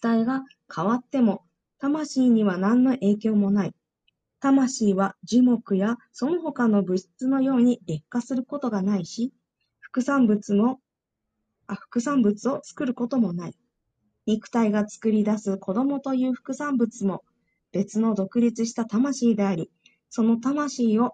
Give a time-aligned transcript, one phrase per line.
[0.00, 0.42] 体が
[0.74, 1.44] 変わっても、
[1.78, 3.74] 魂には何の影響もない。
[4.40, 9.32] 魂は樹木やその他の物質のように劣化することがないし、
[9.80, 10.80] 副産物も、
[11.66, 13.54] あ副産物を作ることもない。
[14.26, 17.22] 肉体が作り出す子供という副産物も
[17.72, 19.70] 別の独立した魂であり、
[20.10, 21.12] その魂を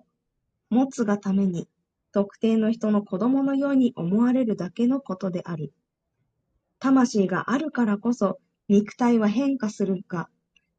[0.70, 1.68] 持つがために
[2.12, 5.72] 特定の人の子供のように思われるだけのことである。
[6.78, 8.38] 魂があるからこそ
[8.71, 10.29] 肉体は変化するが、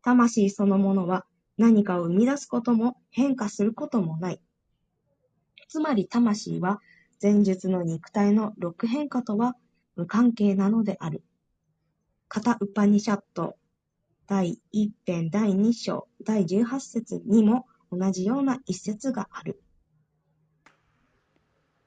[0.03, 1.25] 魂そのものは
[1.57, 4.41] 何かを生み出すことも変化することもない。
[5.69, 6.81] つまり魂は
[7.21, 9.57] 前述の肉体の六変化とは
[9.97, 11.23] 無関係なのである。
[12.29, 13.57] カタウパニシャット
[14.27, 19.61] 第一編第二章第十八節にも同じような一節がある。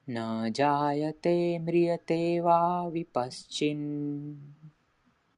[0.08, 2.58] न जायते म्रियते वा
[2.92, 3.84] विपश्चिन्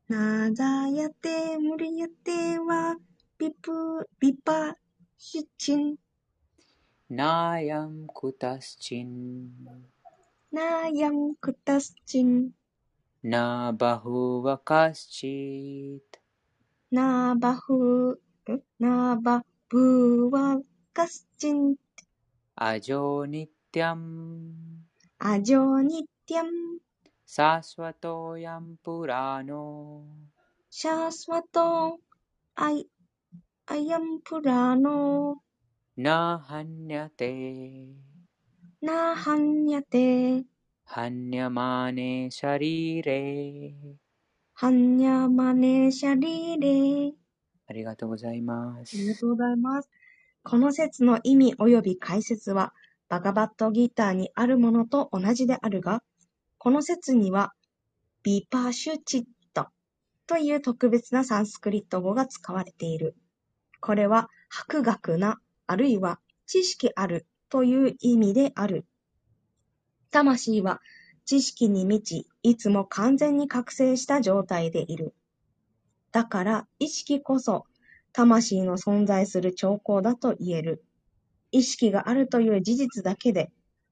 [0.10, 2.98] なざやってむりやっては
[3.38, 4.76] びぷびぱ
[5.20, 5.98] しちん。
[7.12, 9.52] なやんくたすちん。
[10.52, 12.50] なやんくたすちん。
[13.22, 16.22] なばふわかすちっ。
[16.90, 18.20] なばふ、
[18.80, 20.60] なばふわ
[20.92, 21.76] かすちん。
[22.56, 24.56] あじょうにってゃん。
[25.20, 26.48] あじょうにってゃん。
[27.36, 29.64] शाश्वतोऽयं पुराणो
[30.80, 31.68] शाश्वतो
[33.76, 35.00] अयं पुराणो
[36.00, 36.08] न
[36.50, 37.32] हन्यते
[38.86, 38.90] न
[39.26, 40.06] हन्यते
[40.96, 42.10] हन्यमाने
[44.54, 47.14] はんにゃまねしゃりれ。
[47.68, 49.08] ありがとうございまありす。
[49.08, 49.90] がとうございます。
[50.44, 52.74] この説の意味及び解説は、
[53.10, 56.04] バガバットギターにあるものと同じであるが、
[56.62, 57.54] この説には、
[58.22, 59.70] ビパシュチット
[60.28, 63.16] という特別なサンスクリット語が使われている。
[63.80, 68.86] これは、博学な、あるいは知識あるという意味である。
[70.12, 70.82] 魂は
[71.24, 75.16] 知識に満ち、いつも完全に覚醒した状態でいる。
[76.12, 77.68] だから、意識こそ、
[78.12, 80.84] 魂の存在する兆候だと言える。
[81.52, 83.50] 意識があるという事実だけで、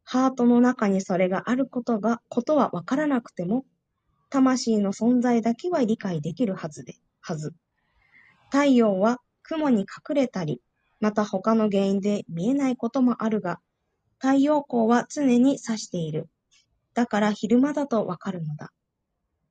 [0.10, 3.66] ハートの中にそれがあることが、ことはわからなくても、
[4.30, 7.54] 魂の存在だけは理解できるはずで、はず。
[8.50, 10.62] 太陽は雲に隠れたり、
[11.02, 13.60] また他の原因で見えないこともあるが、
[14.18, 16.30] 太陽光は常に差している。
[16.94, 18.72] だから昼間だとわかるのだ。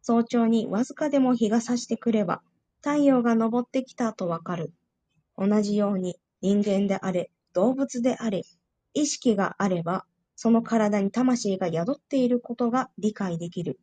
[0.00, 2.40] 早朝にわずかでも日が差してくれば、
[2.80, 4.72] 太陽が昇ってきたとわかる。
[5.36, 8.40] 同じように人間であれ、動物であれ、
[8.94, 10.06] 意識があれば、
[10.36, 13.80] その体に魂が宿っていることが理解できる。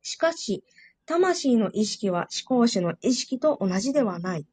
[0.00, 0.64] しかし、
[1.06, 4.46] 魂の意識は思考主の意識と同じではない。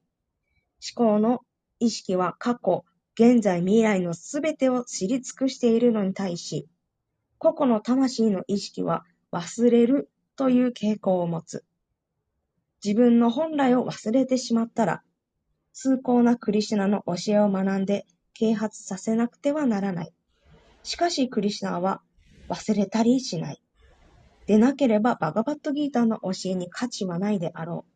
[0.95, 1.41] 思考の
[1.79, 6.67] 意識は過去、現在、未来のすべてを知り尽くしているのに対し、
[7.37, 11.63] 個々の魂の意識は忘れるという傾向を持つ。
[12.83, 15.03] 自分の本来を忘れてしまったら、
[15.73, 20.13] 崇高なクリシュナの教えを学んで啓発させなくてはならない。
[20.83, 22.01] しかしクリシナナは
[22.49, 23.61] 忘れたりしない。
[24.45, 27.91] でなければバガバットギーターの教えに価値はないであろう。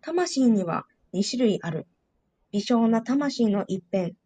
[0.00, 1.86] 魂には2種類ある。
[2.52, 4.16] 微小な魂の一辺、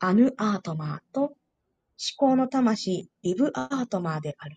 [0.00, 1.36] アヌアートマーと思
[2.16, 4.56] 考の魂、リブアートマーである。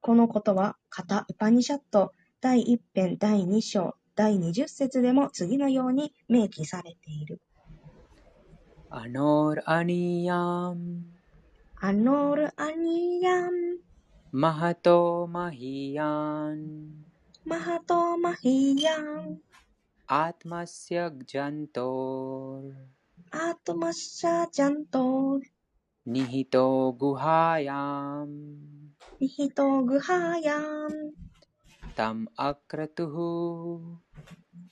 [0.00, 7.40] このことは、カタ・ウパニシャット第1編第2章第20節でも次のように明記されている。
[8.90, 10.36] アノールアニヤ
[10.74, 11.19] ム
[11.80, 13.80] Anur Aniyam
[14.36, 16.60] Mahato Mahiyan
[17.48, 19.40] Mahato Mahiyan
[20.04, 22.76] Atmasya Jantor
[23.32, 25.40] Atmasya Jantor
[26.04, 28.28] Nihito Guhayam
[29.16, 31.16] Nihito Guhayam
[31.96, 33.80] Tam Akratuhu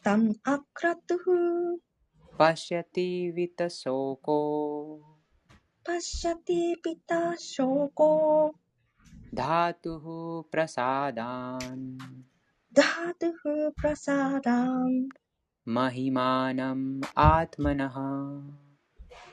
[0.04, 1.80] Tam Akratuhu
[2.36, 5.07] Pashyati Vitasoko
[5.87, 8.55] पश्यति वितशोको パッシャティ・ピタ・ショーコ
[9.33, 10.05] धातुः
[10.51, 11.99] प्रसादान्
[12.73, 15.09] ダートゥフ・プラサダン、
[15.67, 17.97] महिमानम् आत्मनः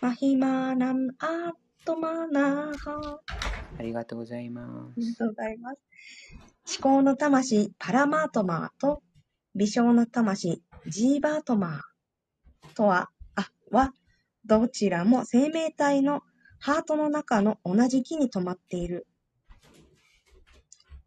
[0.00, 1.52] マヒマナン・アー
[1.84, 3.20] トマナハ。
[3.78, 5.12] ありがとうございまありす。
[5.12, 5.78] がとうございます。
[6.80, 9.02] 思考の魂、パラマートマーと、
[9.54, 13.92] 微小の魂、ジーバートマーとは、あ、は、
[14.44, 16.22] どちらも生命体の
[16.59, 19.07] ハートの中の同じ木に止まっている。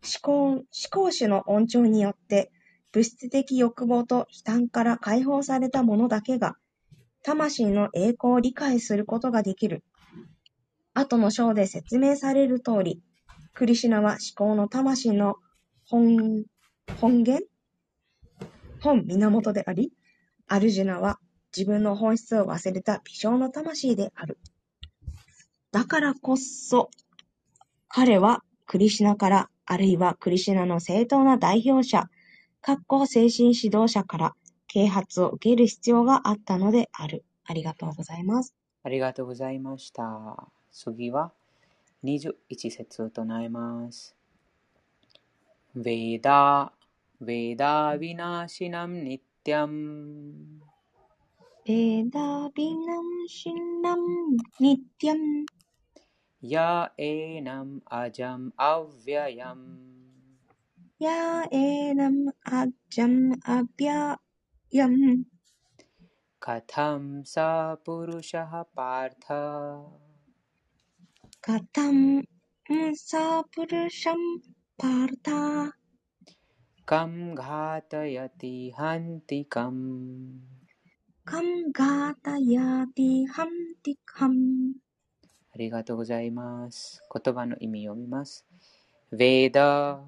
[0.03, 2.51] 思考、思考主の音調によって、
[2.93, 6.57] 物質的欲望と悲嘆から解放された者だけが、
[7.23, 9.85] 魂の栄光を理解することができる。
[10.95, 13.03] 後の章で説明される通り、
[13.55, 15.37] クリシュナは思考の魂の
[15.85, 16.45] 本
[17.01, 17.47] 本源？
[18.81, 19.93] 本源であり、
[20.47, 21.19] アルジュナは
[21.57, 24.39] 自分の本質を忘れた微小の魂である。
[25.71, 26.91] だからこそ、
[27.89, 32.09] 彼はクリシュナから、あるいはクリシュナの正当な代表者、
[32.63, 34.35] かっこ精神指導者から
[34.67, 37.25] 啓発を受ける必要があったのである。
[37.45, 38.55] ありがとうございます。
[38.83, 40.49] ありがとうございました。
[40.73, 41.33] 次は
[42.05, 42.35] 21
[42.71, 44.15] 節を唱えます。
[45.75, 46.73] ベダ、
[47.21, 48.45] ベダヴィナ
[56.45, 59.89] एनम् अजम् अव्ययम्।
[61.03, 65.25] यनम् अजम् अव्ययम्।
[66.43, 67.35] कथं स
[67.87, 69.27] पुरुषः पार्थ?
[71.51, 72.23] कथं
[72.95, 73.11] स
[73.57, 74.39] पुरुषं
[74.83, 75.71] पार्था?
[76.89, 80.01] कं घातयति हन्तिकम्।
[81.29, 84.75] कं घातयति हन्तिकम्।
[85.59, 87.03] りがとうございます。
[87.13, 88.47] 言葉の意味を読みます。
[89.11, 90.01] ベーダ、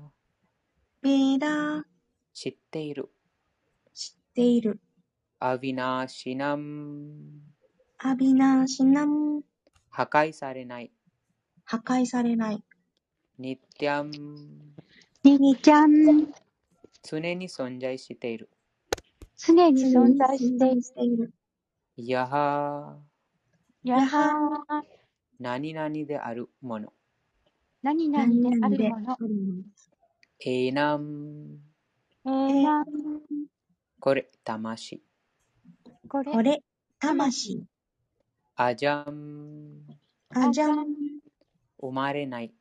[1.02, 1.84] ベーダ
[2.32, 3.10] 知っている。
[3.92, 4.78] 知っている。
[5.40, 7.10] アヴィナーシナム、
[7.98, 9.42] アビナシナム
[9.88, 10.92] 破壊されない。
[11.64, 12.62] 破壊されない。
[13.38, 14.12] ニッティアム、
[15.24, 16.32] にちゃん、
[17.02, 18.48] 常に存在している。
[19.36, 21.32] 常に存在している。
[21.96, 22.98] やは、
[23.82, 24.84] やは、
[25.40, 26.92] 何々であるもの。
[27.82, 28.32] 何々で
[28.62, 29.16] あるもの。
[30.40, 31.58] エーナム、
[32.26, 32.84] えーな、
[33.98, 35.02] これ、魂。
[36.08, 36.62] これ、これ、
[36.98, 37.64] 魂。
[38.54, 39.80] アジャム、
[40.28, 40.86] あじゃん。
[41.80, 42.52] 生まれない。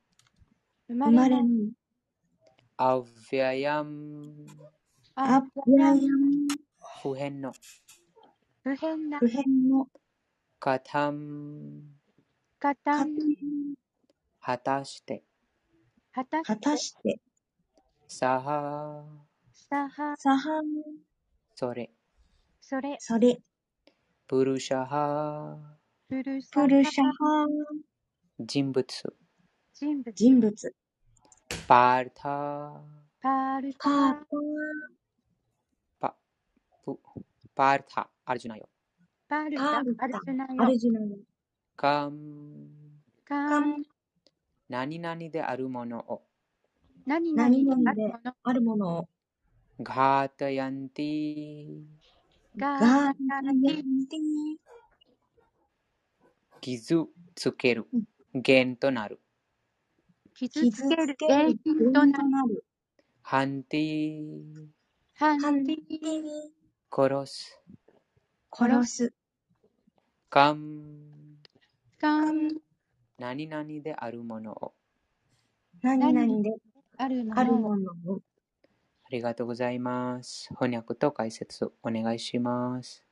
[0.87, 1.41] 生生まれな。
[1.41, 1.71] いい。
[2.77, 4.47] アヴィアヤム、
[5.15, 5.97] ああ、ややん。
[7.03, 7.51] 不変の。
[8.63, 9.87] 不変な不、変の。
[10.59, 11.98] カタム、カタン、
[12.59, 13.05] かた
[14.41, 15.23] 果たして。
[16.11, 17.21] 果た果たして。
[18.05, 19.05] サハ、
[19.53, 20.65] さは、さはん。
[21.55, 21.89] それ。
[22.59, 23.37] それ、それ。
[24.27, 25.57] プルシャハ、
[26.09, 27.47] プルサプルシャハ
[28.39, 28.85] 人物。
[29.73, 30.75] 人物、人物。
[31.65, 32.73] パータ、
[33.21, 34.25] パールパータ、
[36.01, 36.15] パ、
[36.83, 36.99] プ、
[37.55, 38.67] パータ、アルジュナよ。
[39.29, 41.15] パールタ、パールタアルジュナアよル、ジュナの。
[41.81, 42.67] カム、
[43.23, 43.83] カン、
[44.67, 46.21] 何々であるものを。
[47.05, 49.09] 何々何であるもの、を。
[49.81, 51.85] ガータヤンティ、
[52.57, 54.57] が、ガータがヤンティ。
[56.59, 57.87] 傷つける。
[58.33, 59.21] 弦となる。
[60.35, 62.65] 傷傷つけるつけ原る因となる、なる。
[63.21, 64.67] ハンティ、
[65.13, 66.51] ハハンテンティ、ィ。
[66.91, 67.61] 殺す。
[68.51, 69.13] 殺す。
[70.29, 71.18] カム、
[71.99, 72.51] カン、
[73.17, 74.73] 何々であるものを。
[75.81, 76.55] 何々で
[76.97, 78.21] あるもあるのを、ものを。
[79.03, 80.47] ありがとうございます。
[80.57, 83.03] 翻訳と解説お願いします。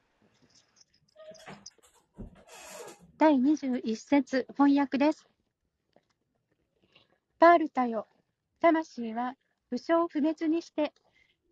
[3.18, 5.28] 第21節翻訳です。
[7.40, 8.08] パールタよ、
[8.62, 9.36] 魂は
[9.70, 10.94] 不生不滅にして、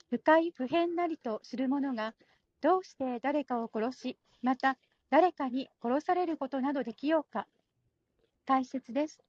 [0.10, 2.16] 深い不変なりとする者が、
[2.62, 4.78] どうして誰かを殺し、また
[5.10, 7.48] 誰かに殺されることなどできようか。
[8.46, 9.20] 解説です。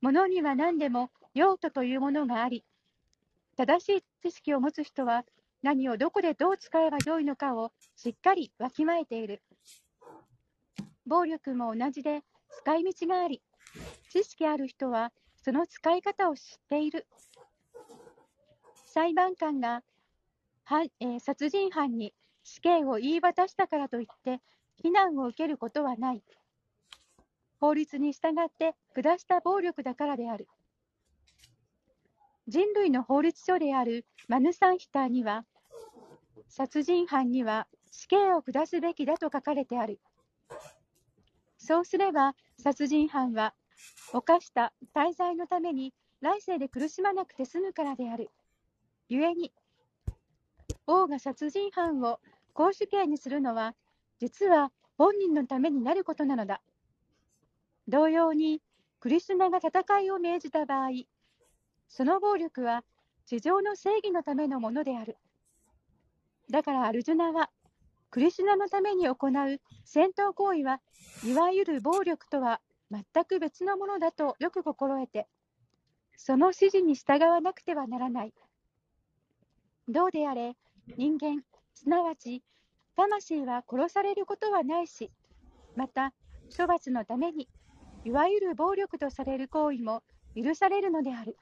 [0.00, 2.64] 物には何でも用途というものがあり、
[3.56, 5.24] 正しい知識を持つ人は
[5.62, 9.42] 何をどこでどう使えばよいのかをしっかりわきまえている。
[11.06, 12.22] 暴力も同じで
[12.62, 13.42] 使い道があり、
[14.10, 17.06] 知識ある人はその使い方を知っている。
[18.86, 19.82] 裁判官が、
[21.00, 22.12] えー殺人犯に
[22.48, 24.40] 死刑を言い渡したからといって
[24.82, 26.22] 非難を受けることはない。
[27.60, 30.48] 法律に従って下した暴力だからである。
[32.46, 35.44] 人類の法律書であるマヌサンヒターには、
[36.48, 40.00] 殺人犯には死刑を下すべきだと書かれてある。
[41.58, 43.54] そうすれば、殺人犯は
[44.12, 48.30] 犯した大罪のために来世で苦しまなくて済むからである。
[49.10, 49.52] 故に、
[50.86, 52.20] 王が殺人犯を
[52.58, 53.76] 公主刑にするのは、
[54.18, 56.60] 実は本人のためになることなのだ。
[57.86, 58.60] 同様に、
[58.98, 60.88] クリシュナが戦いを命じた場合、
[61.86, 62.82] その暴力は
[63.26, 65.18] 地上の正義のためのものである。
[66.50, 67.48] だからアルジュナは、
[68.10, 70.80] クリシュナのために行う戦闘行為は、
[71.24, 72.60] いわゆる暴力とは
[72.90, 75.28] 全く別のものだとよく心得て、
[76.16, 78.34] その指示に従わなくてはならない。
[79.86, 80.56] どうであれ、
[80.96, 81.44] 人間、
[81.78, 82.42] すなわち
[82.96, 85.12] 魂は殺されることはないし、
[85.76, 86.12] また
[86.56, 87.48] 処罰のために、
[88.04, 90.02] いわゆる暴力とされる行為も
[90.34, 91.36] 許されるのである。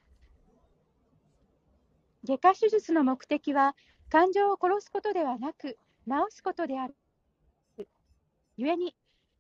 [2.24, 3.74] 外科手術の目的は、
[4.10, 6.94] 感情を殺すことではなく、治すことである。
[8.58, 8.94] 故に、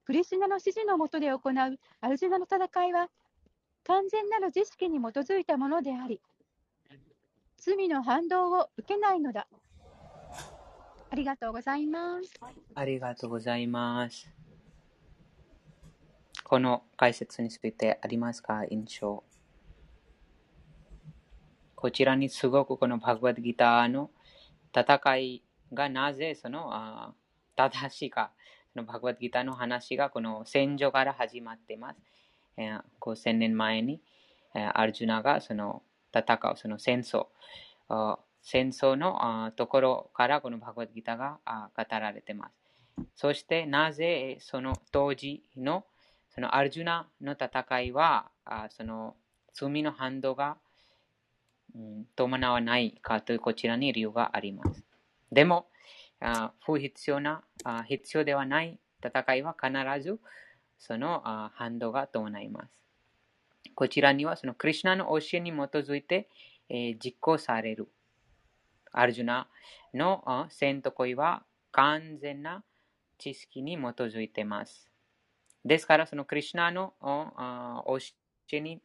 [0.06, 3.10] クリシナの指示のもとで行うアルジュナの戦いは、
[3.84, 6.22] 完全なる知識に基づいたものであり、
[7.58, 9.46] 罪の反動を受けないのだ。
[11.08, 12.32] ありがとうございます。
[12.74, 14.28] ありがとうございます。
[16.44, 18.64] この解説についてありますか？
[18.70, 19.22] 印象。
[21.74, 24.10] こちらにすごくこのバグワッドギターの
[24.74, 27.12] 戦いがなぜそのあ
[27.54, 28.32] 正しいか、
[28.72, 32.00] そのバグワッドギターの話がこの戦場から始まってます。
[32.56, 34.00] えー、5000年前に、
[34.54, 35.82] えー、アルジュナがその
[36.12, 37.26] 戦うその戦争、
[38.48, 41.40] 戦争のところからこのバグワッギターが
[41.76, 42.54] 語られています。
[43.16, 45.84] そしてなぜその当時の
[46.30, 48.30] そのアルジュナの戦いは
[48.70, 49.16] その
[49.52, 50.58] 罪の反動が
[51.74, 54.84] うん伴わないかというこちらに理由があります。
[55.32, 55.66] でも、
[56.64, 57.42] 不必要な、
[57.88, 60.20] 必要ではない戦いは必ず
[60.78, 61.20] その
[61.52, 62.70] 反動が伴います。
[63.74, 66.28] こちらにはそのクリュナの教えに基づいて
[66.68, 67.88] え実行される
[68.98, 69.46] アルジュナ
[69.94, 72.64] の戦闘行為は完全な
[73.18, 74.90] 知識に基づいています。
[75.64, 76.94] ですから、そのクリュナの
[77.86, 77.98] 教
[78.52, 78.80] えに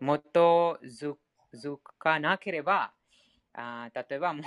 [0.00, 1.14] 基づ
[1.98, 2.92] かなければ、
[3.52, 4.42] あ例えばも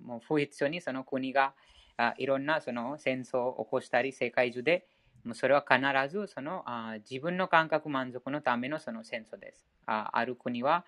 [0.00, 1.54] うもう不必要にその国が
[1.96, 4.88] あいろんなその戦争を起こしたり、世界中で
[5.24, 9.68] もうそれは必ずそのあ自分の感覚満足のためのその戦争です。
[9.86, 10.84] あある国は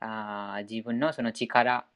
[0.00, 1.86] あ自分のその力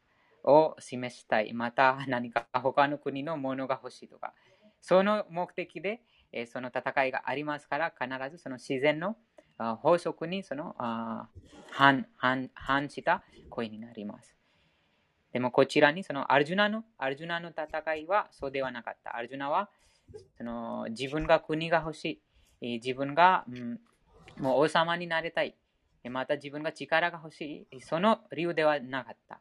[0.46, 1.52] を示したい。
[1.52, 4.32] また何か他の国のものが欲しいとか。
[4.80, 6.00] その目的で、
[6.32, 9.16] えその戦いがありますから、必ずその自然の
[9.58, 10.76] 法則にその
[11.70, 14.36] 反反反した声になります。
[15.32, 19.16] でもこちらにそのアルジュナのアルジュナの戦いはそうではなかった。
[19.16, 19.68] アルジュナは
[20.38, 22.20] その自分が国が欲し
[22.60, 22.78] い。
[22.78, 23.80] 自分が、うん、
[24.38, 25.56] もう王様になりたい。
[26.08, 27.80] また自分が力が欲しい。
[27.80, 29.40] その理由ではなかった。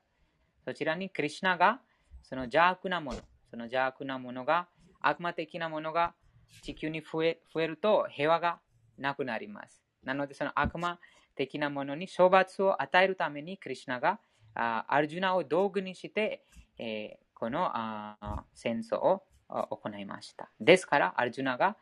[0.66, 1.80] そちらにクリュナが
[2.24, 3.20] その邪悪なもの、
[3.52, 4.68] その邪悪なものが、
[5.00, 6.16] 悪魔的なものが
[6.64, 8.60] 地球に増え増えると平和が
[8.98, 9.84] なくなります。
[10.04, 11.00] なので、その悪魔
[11.36, 14.20] 的なものに処罰を与えるために、クリュナが
[14.56, 16.44] あアルジュナを道具にして、
[16.80, 20.50] えー、このあ戦争を行いました。
[20.60, 21.78] ですから、アルジュナが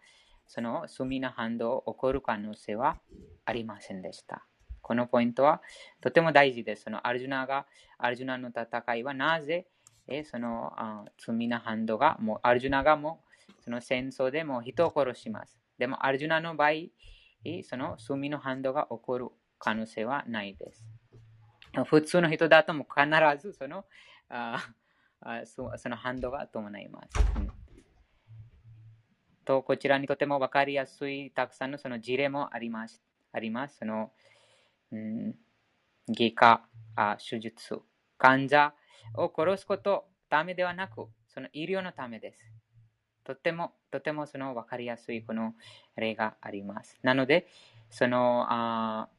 [0.45, 2.97] その罪の反動を起こる可能性は
[3.45, 4.45] ありませんでした。
[4.83, 5.61] このポイントは
[6.01, 6.83] とても大事です。
[6.83, 7.65] そのアルジュナが、
[7.97, 9.65] アルジュナの戦いはなぜ、
[10.07, 15.57] えそのあ罪の反動が、もうアルジュナがもうその戦争でも人を殺します。
[15.77, 16.71] でもアルジュナの場合、
[17.63, 20.85] その罪の反動が起こる可能性はないです。
[21.85, 23.07] 普通の人だとも必
[23.41, 23.85] ずその
[24.29, 24.59] あ
[25.45, 27.13] その反動が伴います。
[27.37, 27.49] うん
[29.45, 33.01] と、こちらにとても分かりやすいたくさんのその事例もあります。
[33.31, 34.11] ありますその
[34.93, 35.35] うん、
[36.09, 37.81] 外科あ、手術、
[38.17, 38.73] 患者
[39.15, 42.39] を殺すことためではなく、その医療のためです。
[43.23, 45.53] とても、とてもその分かりやすいこの
[45.95, 46.97] 例があります。
[47.01, 47.47] なので、
[47.89, 49.09] その、あ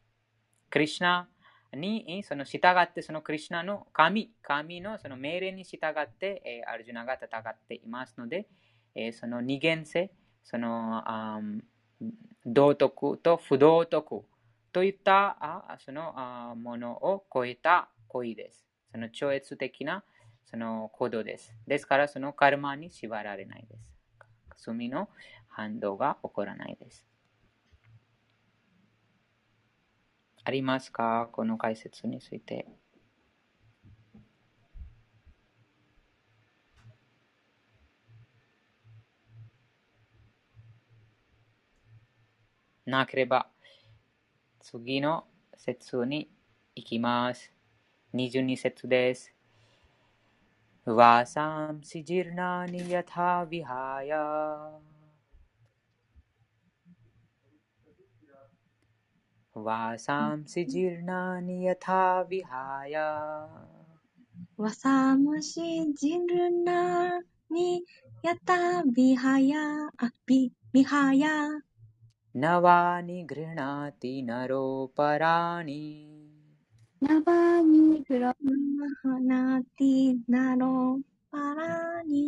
[0.70, 1.28] クリュナ
[1.74, 8.46] にその従って、そのクリュナの神、神のその命令に従って、えー、アルジュナが戦っていますので、
[8.94, 10.12] えー、その二元性、
[10.44, 11.40] そのあ
[12.44, 14.24] 道徳と不道徳
[14.74, 18.66] といったあそのあものを超えた行為です。
[18.90, 20.02] その超越的な
[20.44, 21.54] その行動です。
[21.68, 23.78] ですから、そのカルマに縛られないで
[24.56, 24.66] す。
[24.72, 25.08] 罪の
[25.46, 27.06] 反動が起こらないです。
[30.42, 31.28] ありますか？
[31.30, 32.66] この解説について。
[42.86, 43.53] なければ
[44.73, 46.29] 次の節に
[46.75, 47.51] 行きます。
[48.13, 49.33] 22節です。
[50.87, 54.11] वासांसि जीर्णानि यथा विहाय
[59.55, 62.95] वासांसि जीर्णानि यथा विहाय
[64.57, 66.17] わさむしじ
[72.36, 75.84] न वा निगृह्णाति नरोपराणि
[77.04, 77.62] न वा
[80.30, 82.24] नरोपराणि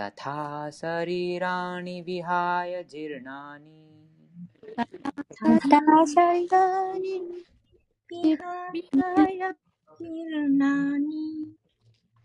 [0.00, 3.80] तथा शरीराणि विहाय जीर्णानि।
[4.78, 7.18] तथा शरीराणि
[8.12, 9.52] विहाय
[10.00, 11.54] जीर्णानि।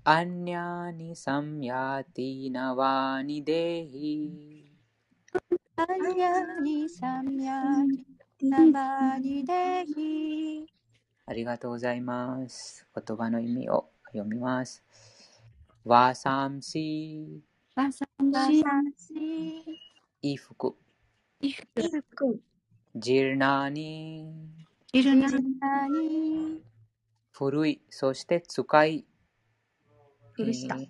[0.07, 4.67] अन्यानि संयाति नवानि देहि।
[11.27, 12.88] ありがとうございます。
[12.96, 14.84] 言葉の意味を読みます。
[15.86, 17.43] ワサムシ、
[17.75, 18.63] ワサンシ、
[20.24, 20.75] 衣服、
[21.41, 22.41] イフいく、
[22.96, 24.25] ジルナニ、
[24.91, 25.27] ジルナ
[25.88, 26.63] ニ、
[27.34, 29.05] 古い、そして使い、
[30.34, 30.75] 古した。
[30.77, 30.89] えー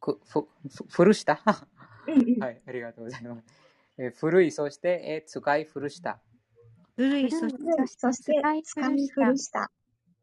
[0.00, 1.38] くふふ古した？
[1.44, 3.65] はい、ありがとうございます。
[3.98, 6.20] えー古い、そして、えー使い古した。
[6.96, 8.32] 古い、そして、そして、
[8.64, 9.70] 使い古した。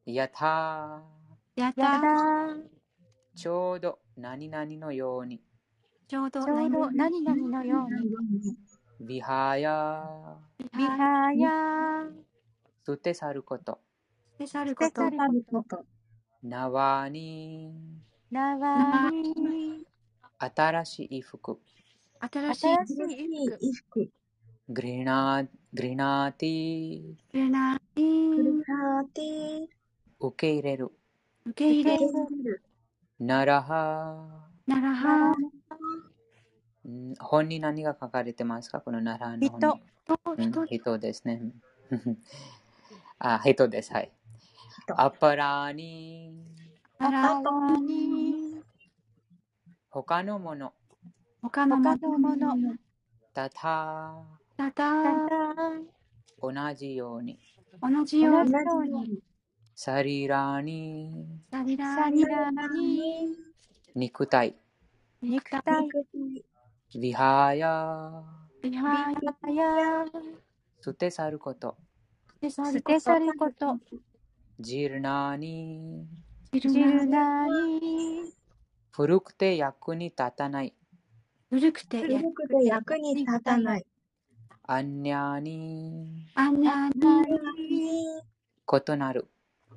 [0.06, 1.02] やた
[1.56, 2.64] やったー。
[3.36, 5.42] ちょうど何々のように。
[6.08, 8.58] ちょうど何々何々のように。
[9.00, 10.38] ビハヤ、
[10.78, 12.10] ビハヤ、
[12.86, 13.80] 捨て去ること。
[14.36, 15.86] スペシャルこと、あること。
[16.44, 17.74] ナワニ、
[18.30, 19.86] ナワニ、
[20.38, 21.60] 新しい服。
[22.32, 24.10] 新しい新しい衣服。
[24.70, 28.04] グリナ、グリナーティ、レナクイ
[28.38, 29.66] ルカーティ
[30.22, 30.92] 受け入れる。
[31.48, 32.64] 受け入れる、
[33.20, 35.32] ナラハ、ならは、
[36.88, 38.80] ん本に何が書かれてますか？
[38.80, 39.60] このナラハの本
[40.38, 40.48] に。
[40.48, 41.42] 人、うん人、人ですね。
[43.20, 43.92] あ、人です。
[43.92, 44.10] はい。
[44.86, 45.02] 人。
[45.02, 46.42] アパラーニ、
[47.00, 48.64] あらわに、
[49.90, 50.72] 他のもの。
[51.44, 51.94] 他のも
[52.38, 52.56] の、
[53.34, 54.16] たた、
[54.56, 54.94] たた、
[56.42, 57.38] 同じように。
[57.82, 59.20] 同じように、
[59.76, 63.36] サリラーニ、サリラニラに、
[63.94, 64.56] 肉体。
[65.22, 65.62] 肉体、
[66.98, 68.24] ビハヤ、
[68.62, 69.12] ビハ
[69.52, 70.06] ヤ、
[70.80, 71.76] 捨て去ること。
[72.42, 73.78] 捨て去ること、
[74.62, 76.08] ジルナーニ、
[76.54, 78.32] ジルナに、
[78.92, 80.74] 古くて役に立たない。
[81.54, 83.86] 古くて、古くて役に立たない。
[84.64, 86.96] アンニャーニ、あんなに、
[88.66, 89.28] 異なる。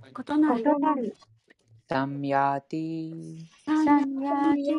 [0.08, 0.54] 異な
[0.94, 1.14] る、
[1.86, 4.72] サンヤーティ、サンヤキ、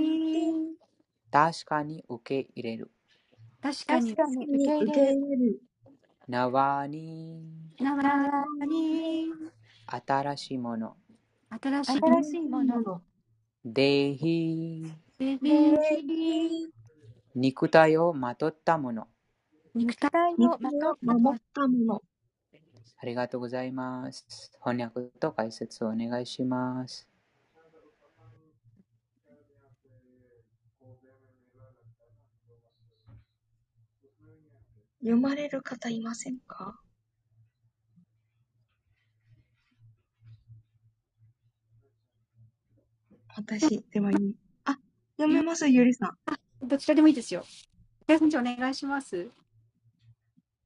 [1.29, 2.89] 確かに受け入れる。
[3.61, 5.61] 確かに、受けに入受けれる、入れる。
[6.27, 6.87] ナワー。
[6.87, 9.27] ニ、ならに、
[9.85, 10.97] 新しいもの。
[11.61, 13.01] 新しい新しいもの、の。
[13.63, 16.76] デヒ、ベビー、
[17.39, 19.07] 肉体をまとったもの。
[19.75, 22.01] 肉体肉をまとをったも守ったもの。
[22.99, 24.51] ありがとうございます。
[24.59, 27.07] 翻訳と解説をお願いします。
[35.01, 36.81] 読まれる方いませんか？
[43.35, 44.09] 私、では
[44.65, 44.79] あ、
[45.17, 46.17] 読めます、ゆりさん。
[46.61, 47.43] どちらでもいいですよ。
[48.07, 49.29] 先生お願いします。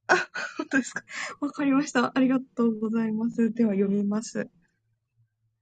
[0.08, 0.16] あ
[0.58, 1.04] 本当ですか。
[1.40, 2.12] わかりました。
[2.16, 3.52] ありがとうございます。
[3.52, 4.50] では読みます。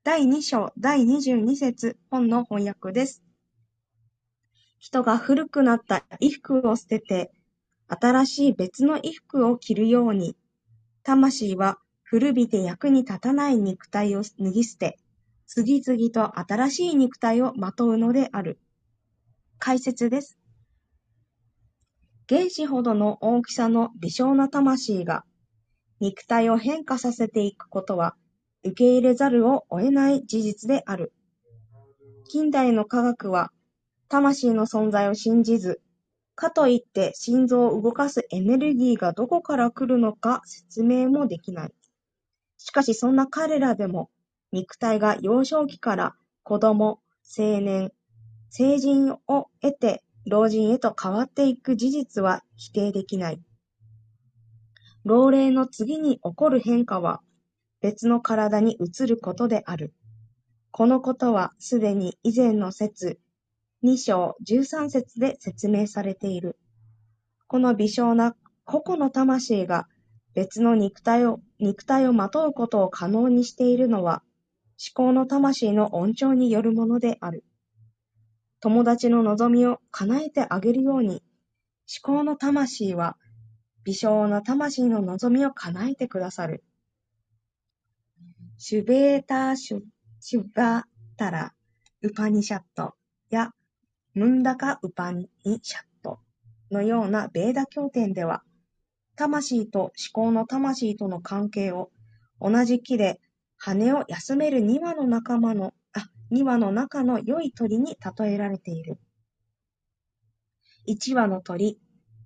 [0.03, 3.23] 第2章第22節本の翻訳です。
[4.77, 7.31] 人が古くなった衣服を捨てて、
[7.87, 10.35] 新しい別の衣服を着るように、
[11.03, 14.97] 魂は古びて役に立たない肉体を脱ぎ捨て、
[15.47, 18.59] 次々と新しい肉体をまとうのである。
[19.59, 20.39] 解説です。
[22.29, 25.25] 原子ほどの大きさの微小な魂が
[25.99, 28.15] 肉体を変化させていくことは
[28.63, 31.11] 受け入れざるを得ない事実である。
[32.29, 33.51] 近代の科学は
[34.07, 35.81] 魂の存在を信じず、
[36.35, 41.73] かといって心臓を動かすエネルギーがどこから来るのか説明もできない。
[42.57, 44.09] しかしそんな彼らでも
[44.53, 47.01] 肉体が幼少期から子供、
[47.37, 47.91] 青年、
[48.49, 53.41] 成人を得て老人へと変わっていく事実は否定できない。
[55.05, 57.21] 老齢の次に起こる変化は
[57.81, 59.93] 別の体に移ることである。
[60.71, 63.19] このことはすでに以前の説
[63.83, 66.57] 2章13節で説明されている。
[67.47, 68.35] この微小な
[68.65, 69.87] 個々の魂が
[70.33, 74.21] 別の肉体を肉体をまとうことを可能にしているのは、
[74.95, 77.43] 思考の魂の恩寵によるものである。
[78.61, 81.23] 友達の望みを叶えてあげるように、
[82.03, 83.17] 思考の魂は
[83.83, 86.63] 微小な魂の望みを叶えてくださる。
[88.57, 89.81] シュベータシュ
[90.19, 90.83] シュバー
[91.15, 91.53] タラ・
[92.01, 92.93] ウパニシャット
[93.29, 93.51] や
[94.13, 95.29] ムンダカ・ウパニ
[95.61, 96.19] シャット
[96.69, 98.43] のようなベーダ経典では、
[99.15, 101.89] 魂と思考の魂との関係を
[102.41, 103.21] 同じ木で
[103.57, 108.99] 羽を休める2羽の仲間の、あ、2羽の中の良い鳥に例えられている。
[110.87, 111.79] 1羽の鳥、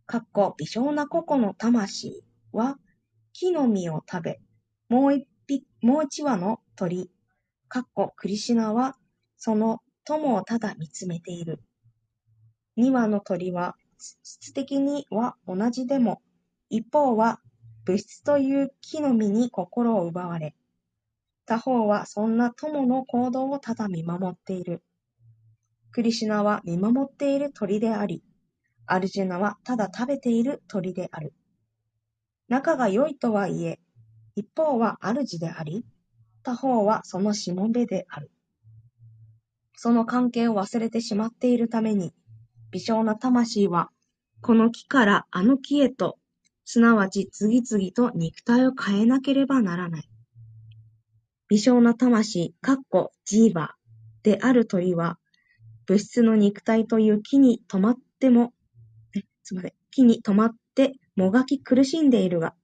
[0.05, 2.77] かっこ微小な個々の魂は
[3.31, 4.39] 木の実を食べ、
[4.89, 7.09] もう一匹、もう一羽の鳥、
[7.67, 8.97] かっこクリシナは
[9.37, 11.59] その友をただ見つめている。
[12.77, 16.21] 2羽の鳥は質的には同じでも、
[16.69, 17.39] 一方は
[17.85, 20.55] 物質という木の実に心を奪われ、
[21.45, 24.83] 他方はそんな友の行動をただ見守っている。
[25.91, 28.23] クリシナは見守っている鳥であり、
[28.85, 31.33] アルジュナはただ食べている鳥である。
[32.47, 33.79] 仲が良いとはいえ、
[34.35, 35.85] 一方は主であり、
[36.43, 38.31] 他方はそのしもべである。
[39.75, 42.13] その関係を忘れてしまっているために、
[42.71, 43.89] 微小な魂は、
[44.41, 46.17] この木からあの木へと、
[46.65, 50.12] すなわち次々と肉体を変えなければならない。
[51.53, 53.75] 微小な魂かっこジーバ
[54.23, 55.19] である鳥は、
[55.85, 58.53] 物質の肉体という木に止まっても、
[59.43, 62.55] すみません、木に止まってもがき苦しんでいるが、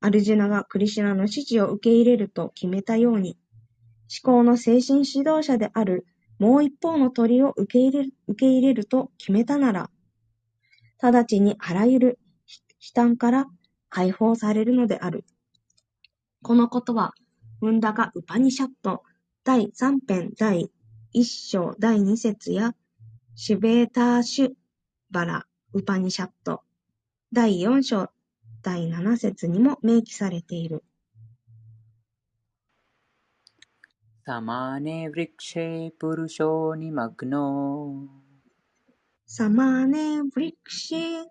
[0.00, 3.36] アルジュナがクリシュナの指示を受け入れると決めたように、
[4.24, 6.06] 思考の精神指導者である
[6.38, 9.90] もう一方の鳥を受け入れる受け入れると決めたなら、
[11.02, 12.18] 直ちにあらゆる
[12.80, 13.46] 悲嘆から
[13.90, 15.26] 解放されるのである。
[16.42, 17.12] このことは、
[17.64, 19.04] ムンダガ・ウパニシャット。
[19.42, 20.70] 第3編第
[21.14, 22.74] 1章第2節や
[23.36, 24.50] シュベーターシュ
[25.10, 26.60] バラ・ウパニシャット。
[27.32, 28.10] 第4章
[28.60, 30.84] 第7節にも明記されている。
[39.24, 41.24] サマネヴリクシェ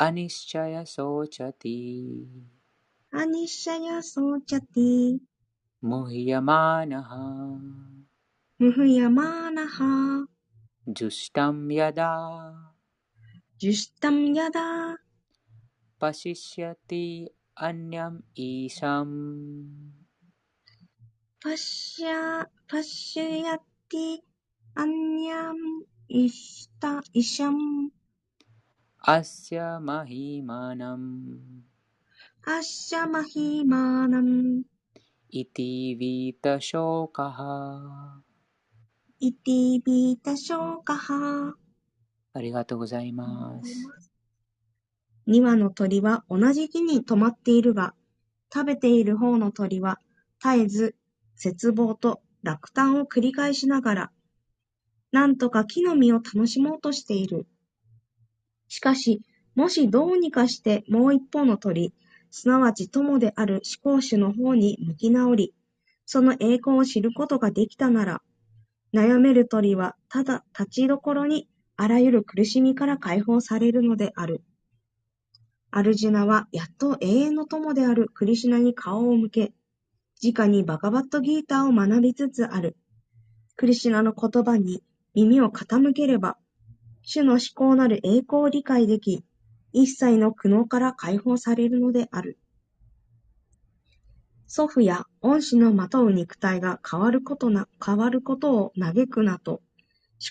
[0.00, 1.78] अनिश्चय शोचति
[3.14, 5.20] अनिश्चय शोचति
[5.84, 7.16] मुह्यमानः।
[8.62, 9.78] मुह्यमानः।
[10.92, 12.14] जुष्टं यदा।
[13.60, 14.96] जुष्टं यदा।
[16.00, 19.92] पशिष्यति अन्यम् ईशम्।
[21.46, 22.12] पश्य
[22.72, 24.22] पश्यति
[24.78, 27.90] अन्यम् इष्ट इशम्।
[29.02, 31.34] ショニマグノ
[32.44, 37.10] アニシチャヤソチャティアニシャヤソ
[39.18, 41.54] チャティムヒヤマナハ
[42.34, 43.88] ありがとうございます。
[45.26, 47.94] 二羽の鳥は同じ木に止まっているが、
[48.52, 49.98] 食べている方の鳥は
[50.42, 50.94] 絶えず
[51.36, 54.10] 絶望と落胆を繰り返しながら、
[55.10, 57.46] なんとか木の実を楽しもうとしている。
[58.70, 59.20] しかし、
[59.56, 61.92] もしどうにかしてもう一方の鳥、
[62.30, 65.54] すなわち友である思考主の方に向き直り、
[66.06, 68.22] その栄光を知ることができたなら、
[68.94, 74.42] 悩める鳥はただ立ちどころにあらゆる苦しみから解放されるのである。
[75.72, 79.52] アルジュナはやっと永遠の友であるクリシュナに顔を向け、
[80.22, 82.76] 直にバガバットギーターを学びつつある。
[83.56, 86.38] クリシュナの言葉に耳を傾ければ、
[87.02, 89.24] 主の思考なる栄光を理解でき、
[89.72, 92.38] 一切の苦悩から解放されるのである。
[94.46, 99.62] 祖父や恩師のまとう肉体が変わることな、変わることを嘆くなと、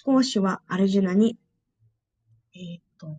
[0.06, 1.38] 思考主はアルジュナに、
[2.54, 3.18] えーっと、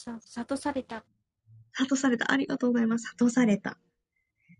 [0.00, 1.04] さ、諭された。
[1.72, 2.32] 諭された。
[2.32, 3.08] ありがとうございます。
[3.10, 3.78] 諭された。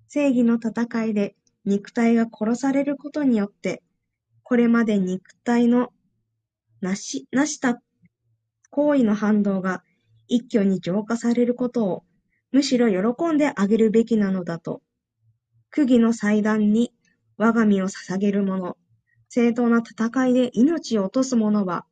[0.09, 3.83] 正義の戦いで肉体が殺されることによって、
[4.43, 5.93] これまで肉体の
[6.81, 7.83] なし、なした
[8.71, 9.83] 行為の反動が
[10.29, 12.05] 一挙に浄化されることを、
[12.53, 14.83] むしろ喜んであげるべきなのだと。
[15.71, 16.93] 苦義の祭壇に
[17.37, 18.77] 我が身を捧げる者、
[19.29, 21.87] 正当な戦いで命を落とす者は、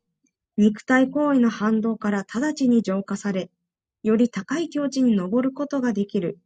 [0.57, 3.49] 肉体行為の反動から直ちに浄化され、
[4.03, 6.39] より高い境地に登ることができる。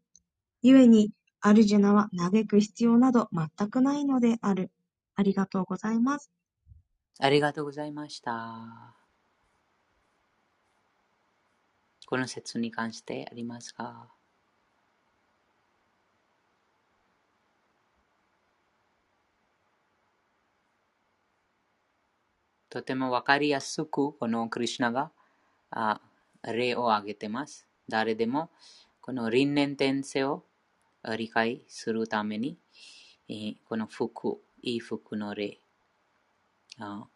[0.62, 4.72] 故に、アルジュナは嘆く必要など全くないのである。
[5.16, 6.32] ありがとうございます。
[7.20, 8.96] ありがとうございました。
[12.06, 14.08] この説に関してありますか？
[22.70, 25.12] とてもわかりやすくこのクリュナが
[25.72, 26.02] あ
[26.44, 27.68] 例を挙げてます。
[27.88, 28.50] 誰でも
[29.00, 30.44] この輪廻転生を
[31.18, 32.58] 理解するために、
[33.30, 35.60] えー、この服、いい服の例
[36.80, 37.08] あ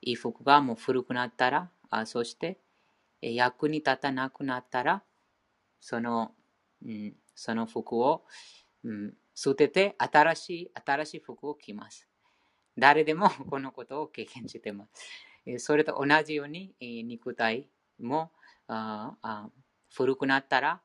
[0.00, 2.58] いい服がもう古くなったら、あそして
[3.20, 5.02] 役に立たなくなったら、
[5.80, 6.32] その、
[6.84, 8.24] うん、その服を、
[8.84, 12.08] うん、捨てて新しい、新しい服を着ます。
[12.76, 15.58] 誰でも このことを経験してます。
[15.58, 17.68] それと同じように肉体
[18.00, 18.30] も
[18.68, 19.50] あ
[19.94, 20.80] 古くなったら、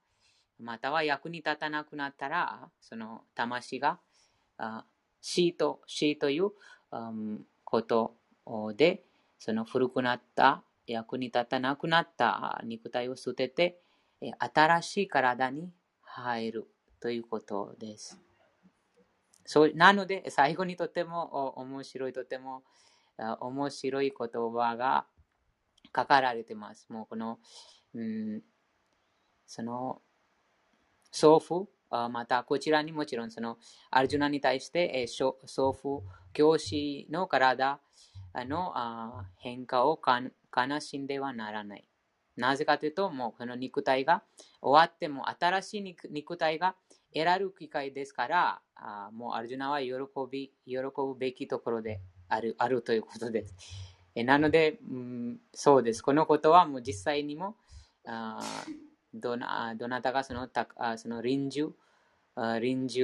[0.59, 3.99] または役に立たなくなったら、その魂が
[5.21, 6.51] 死と死という
[7.69, 8.15] こと
[8.77, 9.03] で、
[9.39, 13.81] その古くなった役に立たなくなった肉体を捨てて、
[14.39, 15.69] 新しい体に
[16.01, 16.67] 入る
[17.01, 18.17] ということです。
[19.45, 22.63] そうなので、最後にとても面白い、とても
[23.17, 25.05] 面白い言葉が
[25.93, 26.87] 書かられています。
[26.89, 27.37] もうこの、
[27.93, 28.41] うん、
[29.45, 30.01] その、
[31.11, 33.57] 祖父、またこちらにもちろんその
[33.91, 37.79] アルジュナに対して祖父、教師の体
[38.35, 38.73] の
[39.37, 41.87] 変化を悲しんではならない。
[42.35, 44.23] なぜかというと、もうこの肉体が
[44.61, 46.75] 終わっても新しい肉体が
[47.11, 48.61] 得られる機会ですから、
[49.11, 49.91] もうアルジュナは喜
[50.29, 53.55] び喜ぶべきところであるあるということです。
[54.15, 56.01] なので、うん、そうです。
[56.03, 57.55] このことはもう実際にも
[58.05, 58.39] あ
[59.13, 60.67] どなどなたがそのた
[60.97, 61.69] その臨終
[62.59, 63.03] 臨終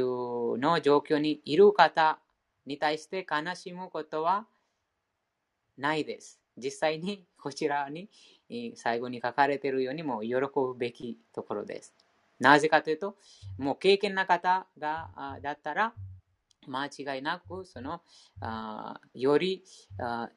[0.59, 2.19] の状況にいる方
[2.65, 4.45] に対して悲しむことは
[5.77, 6.39] ないです。
[6.57, 8.09] 実際にこちらに
[8.75, 11.95] 最後に書かれているようにも喜ぶべきところです。
[12.39, 13.15] なぜかというと、
[13.57, 15.93] もう経験な方がだったら、
[16.67, 18.01] 間違いなく、その、
[18.39, 19.63] あより
[19.99, 20.29] あ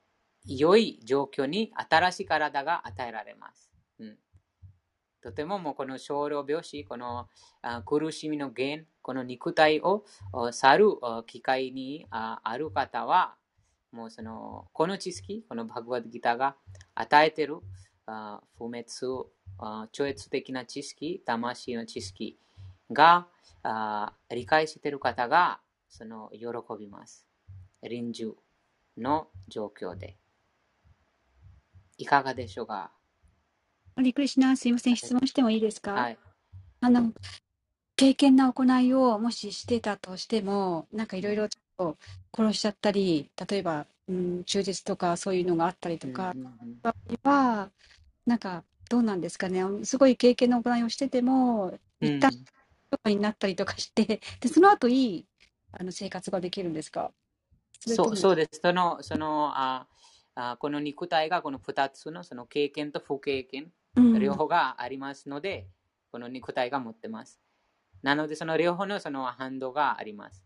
[0.47, 3.66] 良い状況に新しい体が与えられます。
[5.27, 7.29] とてももうこの少量病死、この
[7.85, 10.05] 苦しみの原因、この肉体を
[10.53, 10.87] 去る
[11.27, 13.35] 機会にある方は、
[13.91, 16.55] もうその、この知識、このバグワッドギターが
[16.95, 17.57] 与えている
[18.57, 18.85] 不滅、
[19.91, 22.39] 超越的な知識、魂の知識
[22.93, 23.27] が
[24.31, 25.59] 理解している方が
[25.89, 26.47] その喜
[26.79, 27.27] びます。
[27.83, 28.35] 臨終
[28.97, 30.19] の状況で。
[31.99, 32.93] いかがでしょうか？
[34.03, 36.19] リクリシナ、すいません、質問してもいいですか、はい、
[36.81, 37.13] あの、
[37.97, 41.99] 経験な行いをもししてたとしても、なんかいろいろちょっと
[42.37, 46.35] 殺しちゃったり、例えば、うん、中絶とかそういうのがあったりとか、
[46.83, 47.71] 場合は、
[48.27, 52.31] なんかどうなんですかね、すごい経験の行いをしてても、一旦
[52.91, 55.27] とかになったりとかして、でその後いい
[55.73, 57.13] あの生活ができるんですか？
[57.81, 58.61] そうそうです。
[58.61, 59.87] そのそのあ
[60.35, 63.73] あこの肉体がこの2つのその経験と不経験、
[64.19, 65.69] 両方がありますので、
[66.13, 67.41] この肉体が持ってます。
[68.03, 70.45] なので、その両方のその反動があります。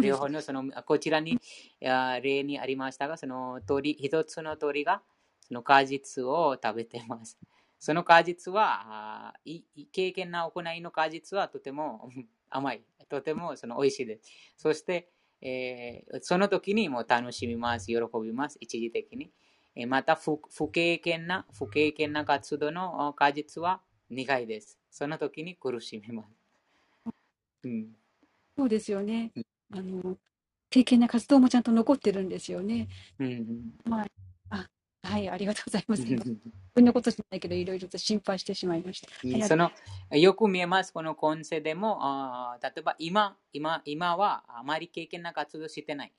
[0.00, 1.38] 両方のそのこちらに
[1.80, 5.02] 例にありましたが、その鳥一つの鳥が
[5.40, 7.38] その果実を食べてます。
[7.78, 9.34] その果実は、
[9.92, 12.10] 経験な行いの果実はとても
[12.48, 12.84] 甘い。
[13.08, 14.30] とてもその美味しいです。
[14.56, 17.88] そして、えー、その時にも楽しみます。
[17.88, 18.56] 喜びます。
[18.60, 19.32] 一時的に。
[19.74, 23.80] えー、また不、不経験な、不経験な活動の果実は
[24.10, 24.78] 苦いです。
[24.90, 26.28] その時に苦しみます。
[27.64, 27.88] うん、
[28.56, 29.32] そうですよね。
[29.72, 30.16] あの
[30.68, 32.88] 経験な活動もちゃんと残ってるんですよね。
[33.18, 34.06] うん、まあ
[35.04, 36.02] はい、ありがとうございます。
[36.04, 36.16] 自
[36.74, 39.48] 分のことじゃないけど、いろいろと心配してしまいました。
[39.48, 39.70] その
[40.12, 46.12] よく見えます、この今世でも、あ例えば今今、今はあまり経験な活動してない。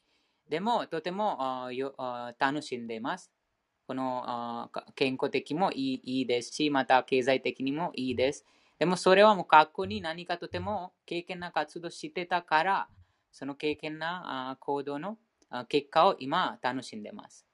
[0.50, 3.32] でも、とてもあよあ楽しんでいます。
[3.88, 8.46] このあ健康的もいいですし、また経済的にもいいです。
[8.80, 12.88] でも、それはもう過去に何かとても経験な活動してたから、
[13.32, 15.18] その経験なあ行動の
[15.68, 17.46] 結果を今楽しんでます。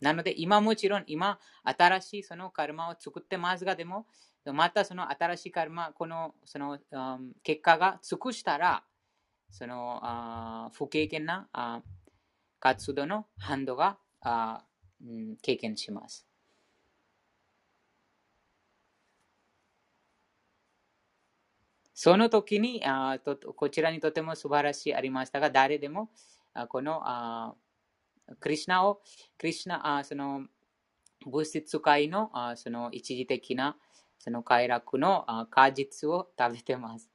[0.00, 4.06] なので、今もちろん、今、新しいそのカルマを作ってますが、でも、
[4.52, 8.84] またその新しいカルマ、このその、うん、結果が尽くしたら、
[9.50, 11.80] そのあ不経験なあ
[12.58, 14.64] 活動の反動があ、
[15.42, 16.26] 経験します。
[21.94, 26.10] その時にあと、こちらにとても素晴らしいありましたが、誰でも
[26.52, 27.54] あこのあ
[28.40, 29.00] クリュナを、
[29.38, 30.46] クリュナ、あその
[31.26, 33.76] 物質界のあその一時的な
[34.18, 37.10] その快楽のあ果実を食べてます。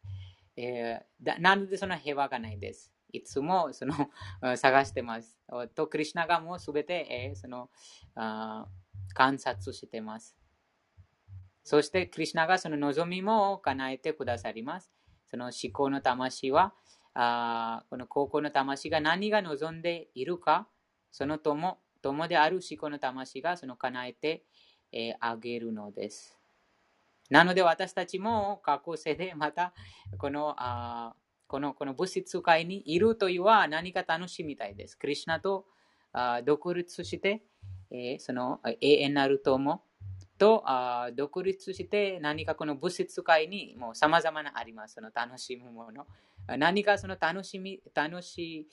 [0.56, 2.92] えー、なのでその平和がないです。
[3.12, 3.94] いつもその
[4.58, 5.38] 探してます。
[5.76, 7.70] と、クリュナがもうすべて、え、その
[8.16, 8.68] あ
[9.14, 10.38] 観察してます。
[11.64, 14.92] そして、クリュナがその望みも叶えてくださります。
[15.30, 16.74] その思考の魂は、
[17.14, 20.68] あこの高校の魂が何が望んでいるか、
[21.12, 24.46] その友友である思考の魂がその叶えて、
[24.92, 26.40] え、あげるのです。
[27.30, 29.74] なので私たちも過去世でまた
[30.18, 31.14] このあ
[31.50, 34.96] このこの物質界にいるというは何か楽しみたいです。
[34.96, 35.66] クリュナと
[36.14, 37.42] あ独立して、
[37.92, 39.82] えー、その永遠なる友
[40.38, 40.64] と
[41.16, 44.94] 独立して何かこの物質界にもう様々なあります。
[44.94, 46.06] その楽しむもの。
[46.58, 48.68] 何かその楽しみ、楽し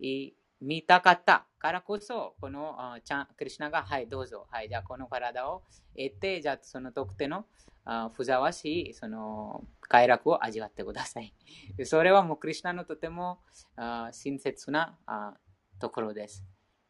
[0.00, 5.62] い見たかったからこそ、このちゃんクリュナが、はい、どうぞ、はい、じゃあこの体を
[5.94, 7.44] 得て、じゃあその特定の
[7.84, 11.34] あふざわしいその快楽を味わってください。
[11.84, 13.40] それはもうクリュナのとても
[13.76, 15.34] あ親切なあ
[15.78, 16.44] ところです。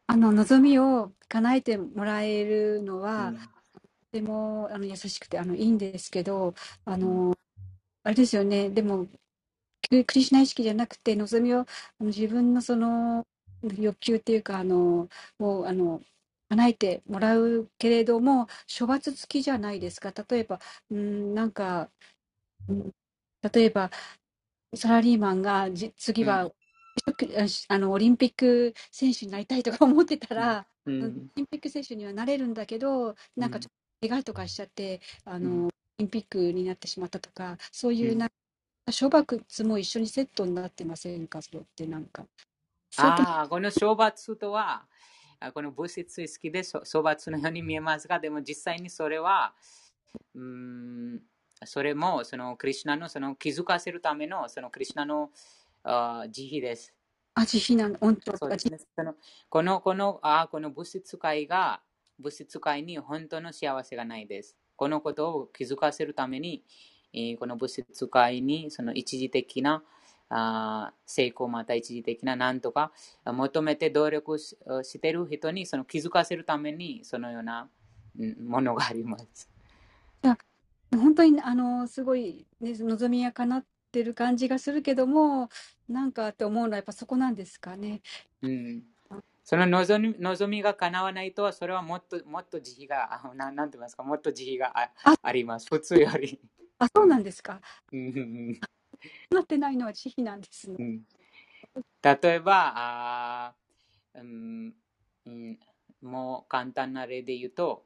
[0.07, 3.41] あの望みを叶えてもらえるのは、うん、と
[4.11, 6.53] てもあの優しくてあのいいんですけど、
[6.85, 7.35] あの、
[8.03, 9.07] あれですよね、でも、
[9.89, 11.65] クリシュナ意識じゃなくて、望みをあ
[12.01, 13.25] の自分のその
[13.63, 15.07] 欲求っていうか、あの、
[15.39, 16.01] もう、あの、
[16.53, 18.47] 叶えてもらうけれども、
[18.79, 20.13] 処罰付きじゃないですか。
[20.29, 20.59] 例えば、
[20.91, 21.89] うん、なんか、
[22.69, 22.91] うん、
[23.51, 23.89] 例えば、
[24.75, 26.51] サラリーマンがじ次は、うん、
[27.67, 38.35] あのオリンピック選手になりたいとか思ってたら、うん、オリンピック選手にはなれるんだけど、なんかちょっと怪我とかしちゃって、あの、オリンピックになってしまったとか、そういうなんか、
[38.99, 42.25] 処罰も一緒にセットになってませんか、それってなんか。
[42.97, 44.85] ああ、この処罰とは、
[45.51, 49.53] この物質好きで処罰のように見えますが、でも実際にそれは、
[50.35, 51.21] うん、
[51.65, 55.31] それもそのクリュナのその気づかせるためのそのクリュナの
[55.83, 56.93] あ慈悲です。
[57.35, 58.77] あ、慈悲なの、本当そうですね。
[58.95, 59.15] その
[59.49, 61.81] このこのあこの物質界が
[62.19, 64.55] 物質界に本当の幸せがないです。
[64.75, 66.63] このことを気づかせるために、
[67.13, 69.83] えこの物質界にその一時的な
[70.35, 72.91] あ成功また一時的ななんとか
[73.23, 74.57] 求めて努力し
[74.99, 77.69] ている人にその気づかせるためにそのような
[78.43, 79.49] ものがあります。
[80.91, 85.49] 本当にあのすごい、ね、望みが叶ってる感じがするけども
[85.89, 88.01] なんかって思うのはやっぱそこなんですかね。
[88.41, 88.83] うん、
[89.43, 96.39] その望み望みが叶わないとそれはもっともっと慈悲がななんて言いますかもっと慈悲がああります普通より。
[96.79, 97.59] あそうなんですか。
[99.31, 100.75] なってないのは慈悲なんですね。
[100.79, 101.01] うん、
[102.01, 103.53] 例えばあ、
[104.15, 104.73] うん、
[105.25, 105.59] うん、
[106.01, 107.85] もう簡単な例で言うと、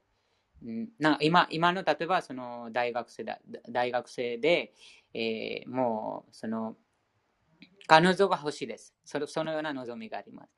[0.63, 4.73] うん、な今今の例えばその大学生だ大学生で、
[5.13, 6.75] えー、もうその
[7.87, 10.49] 彼女が欲しいですそそのような望みがあります。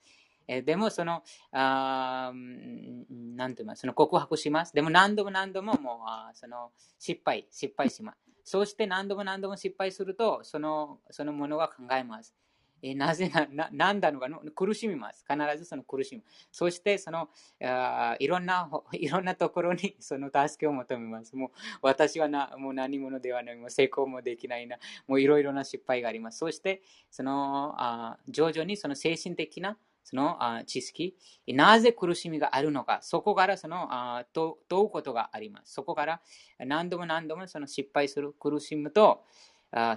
[0.52, 4.74] えでもその、あなんて言いますその告白します。
[4.74, 8.29] でも何度も何度ももうあその失敗、失敗します。
[8.44, 12.36] そうして何度も何度も失敗すると、そのそのものが考えます。
[12.82, 15.26] えなぜな、なんだのかの苦しみます。
[15.30, 16.24] 必ずその苦しむ。
[16.52, 17.30] そしてその
[17.62, 21.36] あいろんな、いろんなところに その助けを求めます。
[21.36, 21.50] もう
[21.82, 23.56] 私はなもう何者ではない。
[23.58, 24.78] もう成功もできないな。
[25.08, 26.40] もういろいろな失敗があります。
[26.40, 31.16] そしてそのあ徐々にその精神的なその知識、
[31.48, 33.90] なぜ苦しみがあるのか、そこからその
[34.34, 35.74] 問うことがあります。
[35.74, 36.22] そこから
[36.60, 39.24] 何度も何度もその失敗する、苦しむと、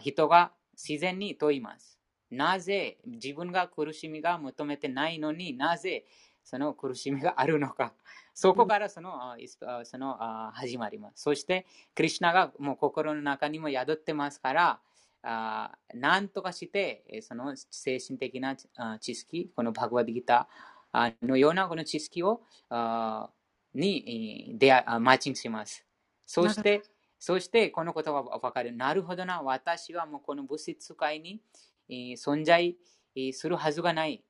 [0.00, 1.98] 人が自然に問います。
[2.30, 6.06] なぜ自分が苦しみが求めてないのになぜ
[6.44, 7.94] その苦しみがあるのか。
[8.34, 9.36] そこからその,、
[9.84, 10.16] その
[10.52, 11.22] 始まります。
[11.22, 14.80] そして、クリュナがもう心の中にも宿ってますから、
[15.22, 18.56] あ何とかして、その精神的な
[19.00, 22.42] 知識、このバグワディギターのようなこの知識を
[23.74, 25.87] に出会マッチングします。
[26.27, 26.83] そして、
[27.18, 28.73] そしてこのことが分かる。
[28.73, 31.40] なるほどな、私はもうこの物質界に
[31.88, 32.77] 存在
[33.33, 34.25] するはずがない。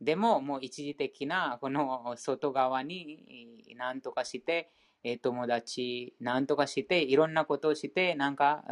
[0.00, 4.70] でも、もう一時的なこの外側に何とかして、
[5.22, 8.64] 友達何とかして、いろんなことをして、なんか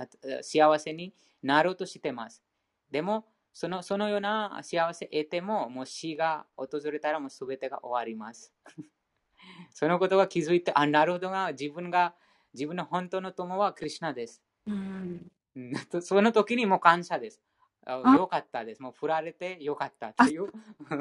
[0.42, 2.42] 幸せになろうとしてます。
[2.90, 8.52] でも、そのそのような幸せ得ても、もう死が訪れたらもう全てが終わります。
[9.70, 12.14] そのことが気づいて、あ、なるほどが、自分が、
[12.52, 14.42] 自分の本当の友はクリュナです。
[14.66, 15.30] うん、
[16.02, 17.40] その時にも感謝です。
[17.86, 18.82] よかったです。
[18.82, 20.48] もう振られてよかったという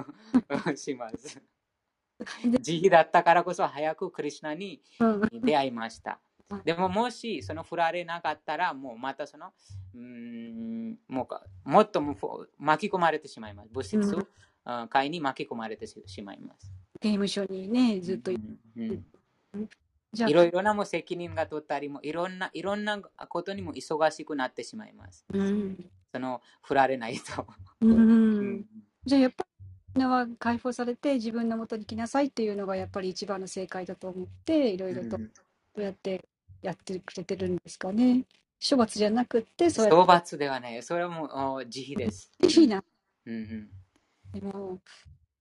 [0.76, 1.42] します。
[2.62, 4.82] 慈悲だったからこそ早くクリュナに
[5.32, 6.20] 出会いました。
[6.64, 9.54] でももしその振られなかったら、もうまたその、
[9.96, 12.16] うんもうかもっとも
[12.58, 13.70] 巻き込まれてしまいます。
[13.72, 16.72] 物質、うん、会に巻き込まれてしまいます。
[17.00, 18.32] 刑務所にね、ずっと。
[18.32, 19.70] うんうん
[20.14, 25.26] じゃいろいろなも責任が取ったりもいろんないろんなことにも忙しくなってしまいます。
[25.34, 27.48] うん、その振られないと。
[27.82, 28.66] うん、
[29.04, 29.44] じゃあやっぱ
[29.96, 35.24] りは解放されて自分のもとに来なさいっていうのがやっぱり一番の正解だと思っていろいろとど
[35.78, 36.24] うやって
[36.62, 38.26] やってくれてるんですかね。
[38.68, 40.82] 処罰じゃなくてそう処罰ではない。
[40.82, 42.32] それはもう慈悲です。
[42.42, 42.84] 慈悲な。
[43.26, 44.80] うんうん、でも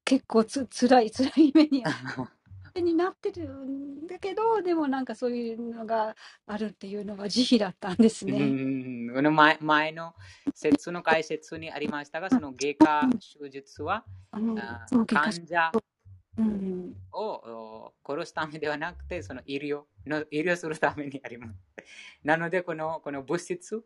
[0.05, 1.85] 結構つつらいつらい目に
[2.81, 6.17] になってるんだけど、でもなんかそういうのが
[6.47, 8.39] あるっていうのが慈悲だったんですね。
[8.39, 10.15] うん前前の
[10.55, 13.09] 説の解説にありましたが、その外科
[13.41, 14.05] 手術は、
[15.07, 15.73] 患者
[17.13, 21.55] を殺すためではなくて、その医療の医療するためにあります。
[22.25, 23.85] なので、このこの物質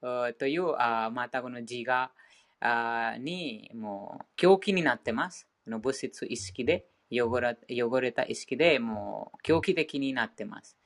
[0.00, 5.48] というあまたこの自我にもう狂気になってます。
[5.64, 6.86] この物質意識で。
[7.10, 10.76] 汚れ汚れた意識でもう狂気的になってます。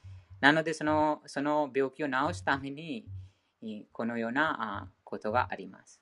[0.41, 3.07] なのでその、その病気を治すために、
[3.93, 6.01] このようなことがあります。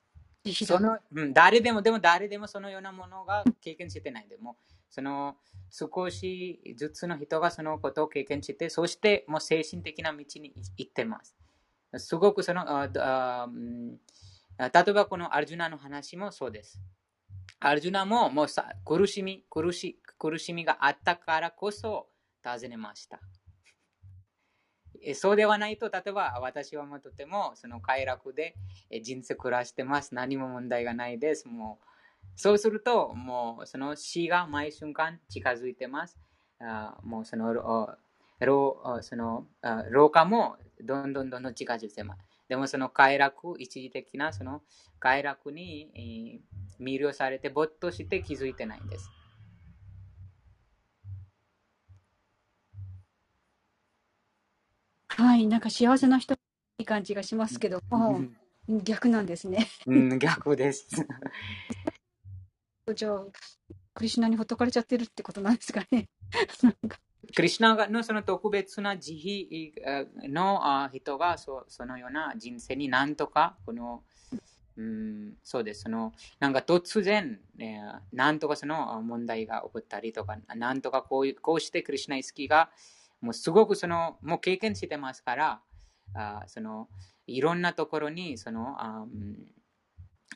[0.65, 4.57] そのうん、誰でも、でも誰でもそのようなものが経験してないでも、
[4.89, 5.37] その
[5.69, 11.35] 少しずつの人がそのことを経験して、そしてもう精神的な道に行ってます。
[11.97, 13.49] すごくその、ああ
[14.57, 16.81] 例えばこのアルジュナの話もそうです。
[17.59, 22.05] アルジュナももうさ苦しみ苦し、苦しみがあったからこそ
[22.43, 23.19] 尋ねました。
[25.15, 28.53] そうではないと、例えば私はもうとてもその快楽で
[29.01, 30.13] 人生暮らしてます。
[30.13, 31.47] 何も問題がないです。
[31.47, 31.85] もう
[32.35, 36.19] そうすると、もうその死が毎瞬間近づいてます。
[36.59, 37.97] あもうその老
[39.01, 39.47] その
[39.89, 42.21] 老化もどんどんどんどん近づいてます。
[42.47, 44.61] でもその快楽、一時的なその
[44.99, 46.43] 快楽に
[46.79, 49.09] 魅了されて没頭して気づいてないんです。
[55.21, 56.37] はい、なんか幸せな人い
[56.79, 58.21] い感じがしますけども、
[58.67, 59.67] 逆なんですね。
[59.85, 60.87] うん、逆です。
[62.95, 63.25] じゃあ、
[63.93, 66.09] クリシュナにほっとかれちゃってるってことなんですかね。
[67.35, 74.03] クリシュナのその特別な慈悲の人がそそのような人生になんとかこの
[74.75, 75.81] うん、そうです。
[75.81, 82.71] その、なんか突然、えー、なんとかその問題が起こったりとか、なんとかこうこうしてクリシナイスキーが、
[83.21, 85.61] もうすごくその、もう経験してますから、
[86.13, 86.89] あその、
[87.27, 89.05] いろんなところに、その、あ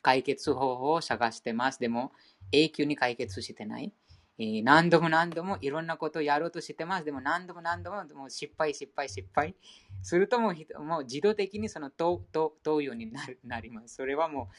[0.02, 1.80] 解決方法を探してます。
[1.80, 2.12] でも、
[2.52, 3.92] 永久に解決してない。
[4.38, 7.06] え何度も何度もいろんなことをやろうとしてます。
[7.06, 9.56] でも何度も何度ももう失敗、失敗、失敗。
[10.02, 13.96] するともうもう自動的にその問う問うようになるなります。
[13.96, 14.50] それはも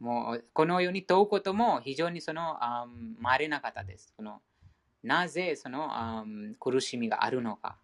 [0.00, 2.86] うもうこのように問うことも非常にそのあ
[3.18, 4.14] 稀な方です。
[4.16, 4.40] その
[5.04, 6.24] なぜそのあ
[6.58, 7.78] 苦しみがあるのか。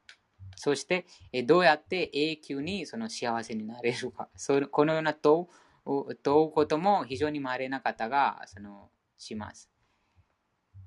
[0.57, 1.07] そして
[1.47, 4.29] どうやって永久にその幸せになれるか。
[4.37, 5.47] そこのような問
[5.87, 9.71] う問うことも非常に稀な方がそのします。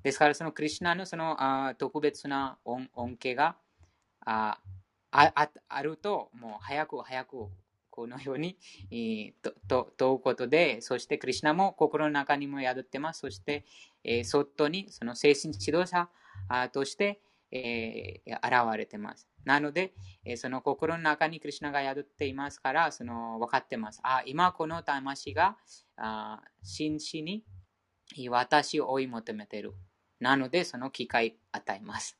[0.03, 3.55] ですから、そのクリュナのそのあ特別な恩恩恵が
[4.25, 4.59] あ
[5.11, 7.47] ああると、もう早く早く
[7.89, 8.57] このように、
[8.91, 9.33] えー、
[9.67, 13.21] と問うことで、そしてクリュナも心の中にも宿ってます。
[13.21, 13.65] そして、
[14.03, 16.09] えー、外にその精神指導者
[16.71, 17.21] として、
[17.51, 19.27] えー、現れてます。
[19.45, 19.93] なので、
[20.25, 23.99] えー、その心の中にクリュナが宿っていますから、その分かってます。
[24.03, 25.57] あ今この魂が
[25.97, 27.43] あ真摯に
[28.29, 29.73] 私を追い求めている。
[30.19, 32.17] なので、その機会与えます。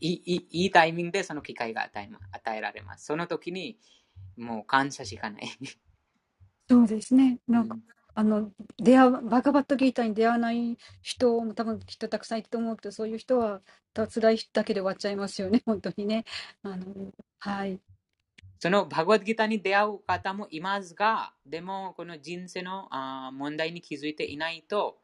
[0.00, 3.04] いいいいタイミングでその機会が与え与えられます。
[3.04, 3.78] その時に
[4.36, 5.48] もう感謝しかない。
[6.68, 7.38] そうですね。
[7.46, 7.82] なんか、うん、
[8.16, 13.60] あの出会バカバットギーターに出会わない人も多分きっとたくさんいると思うけど、そういう人は
[13.94, 16.24] 辛いだけで終わっちゃいますよね、 本当にね。
[16.62, 17.80] あのはい。
[18.60, 25.00] そのバグワッドギターに出会う方もいますが、でもこの人生のあ問題に気づいていないと、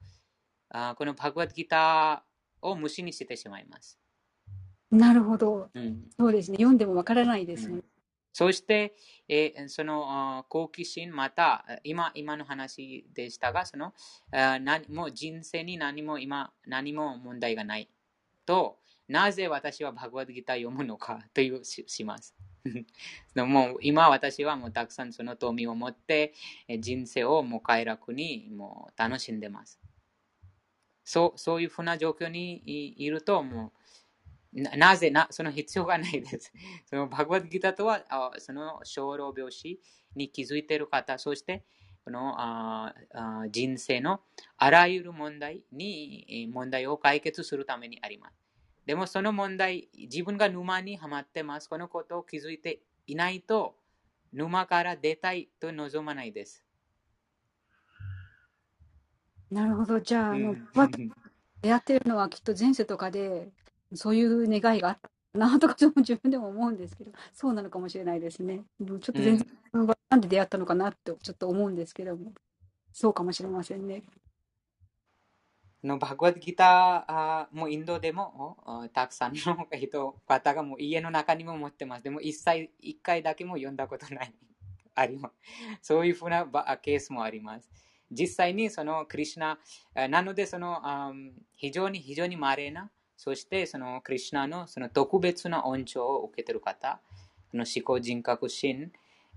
[0.69, 3.99] あこのバグワッドギターを無視にしてしまいます。
[4.91, 5.69] なるほど。
[5.75, 6.57] うん、そうですね。
[6.57, 7.83] 読んでもわからないですね。
[8.33, 8.95] そして、
[9.28, 13.93] えー、その好奇心、また今今の話でしたが、その
[14.33, 17.89] 何も人生に何も今何も問題がない
[18.47, 18.78] と、
[19.11, 22.35] なぜ私はバグワッドギター読むのか というしします。
[23.35, 26.35] もう今私はもうたくさんその富を持って
[26.78, 29.81] 人生をもう快楽にもう楽しんでます。
[31.03, 33.80] そうそういうふうな状況にいると、もう
[34.53, 36.53] ななぜな、その必要がないです。
[36.86, 39.80] そのバグワッドギターとは、あその小老病死
[40.16, 41.64] に気づいている方、そして
[42.05, 44.20] このああ人生の
[44.57, 48.34] あらゆる問題に問題を解決するためにあります。
[48.86, 51.68] でもその問題、自分が沼にはまってます。
[51.68, 53.76] このことを気づいていないと、
[54.32, 56.64] 沼から出たいと望まないです。
[59.51, 60.01] なるほど。
[60.01, 60.57] じゃあ、あの、
[61.62, 63.53] 出会ってるのはきっと前世とかで、
[63.95, 68.62] そういう願いがあったなとか、自分でも思うんですけど、そうなのかもしれないですね。
[68.80, 72.32] ちょっと全然、うん、なんで出会ったのかなってちょっと思うんですけども、
[72.93, 74.03] そうかもしれませんね。
[75.82, 82.05] のバグワッドギターもインドでもたくさんの人方がもう家の中にも持ってます。
[82.05, 84.34] でも一切一回だけも読んだことない。
[84.95, 85.34] あります。
[85.80, 86.45] そういうふうな
[86.82, 87.70] ケースもあります。
[88.11, 89.59] 実際にそのクリュナ、
[90.09, 90.82] なのでその
[91.55, 92.91] 非常に非常に稀な、
[93.23, 97.01] そしてそのクリュナのその特別な恩寵を受けている方、
[97.53, 98.91] の思考人格心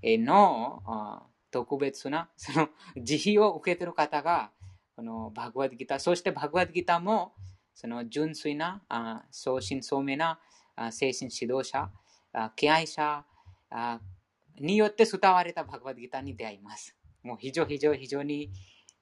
[0.04, 1.22] の
[1.52, 4.52] 特別なその慈悲を受けている方が
[4.96, 7.34] このバグワッドギター、そしてバグワッドギターも、
[7.74, 10.40] その純粋な、あ相信聡明な
[10.92, 11.90] 精神指導者、
[12.32, 13.26] あ敬愛者
[14.60, 16.96] によって伝われたバグワッドギターに出会います。
[17.22, 18.52] もう非常非常非常に、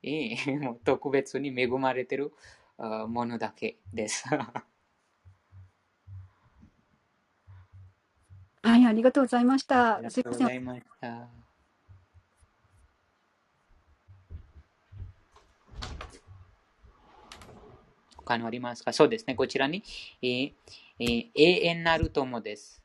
[0.01, 2.31] えー、もう特別に恵まれている
[2.77, 4.23] ものだけです。
[8.63, 9.95] はい、ありがとうございました。
[9.95, 11.27] ありがとうございました。
[18.17, 18.93] 他のありますか？
[18.93, 19.33] そうですね。
[19.33, 19.83] こちらに、
[20.21, 20.53] えー
[20.99, 22.83] えー、永遠なる友です。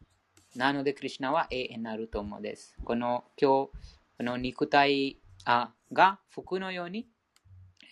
[0.57, 2.75] なので、クリュナは永遠なる友です。
[2.83, 3.71] この今日、
[4.17, 7.07] この肉体あが服のように、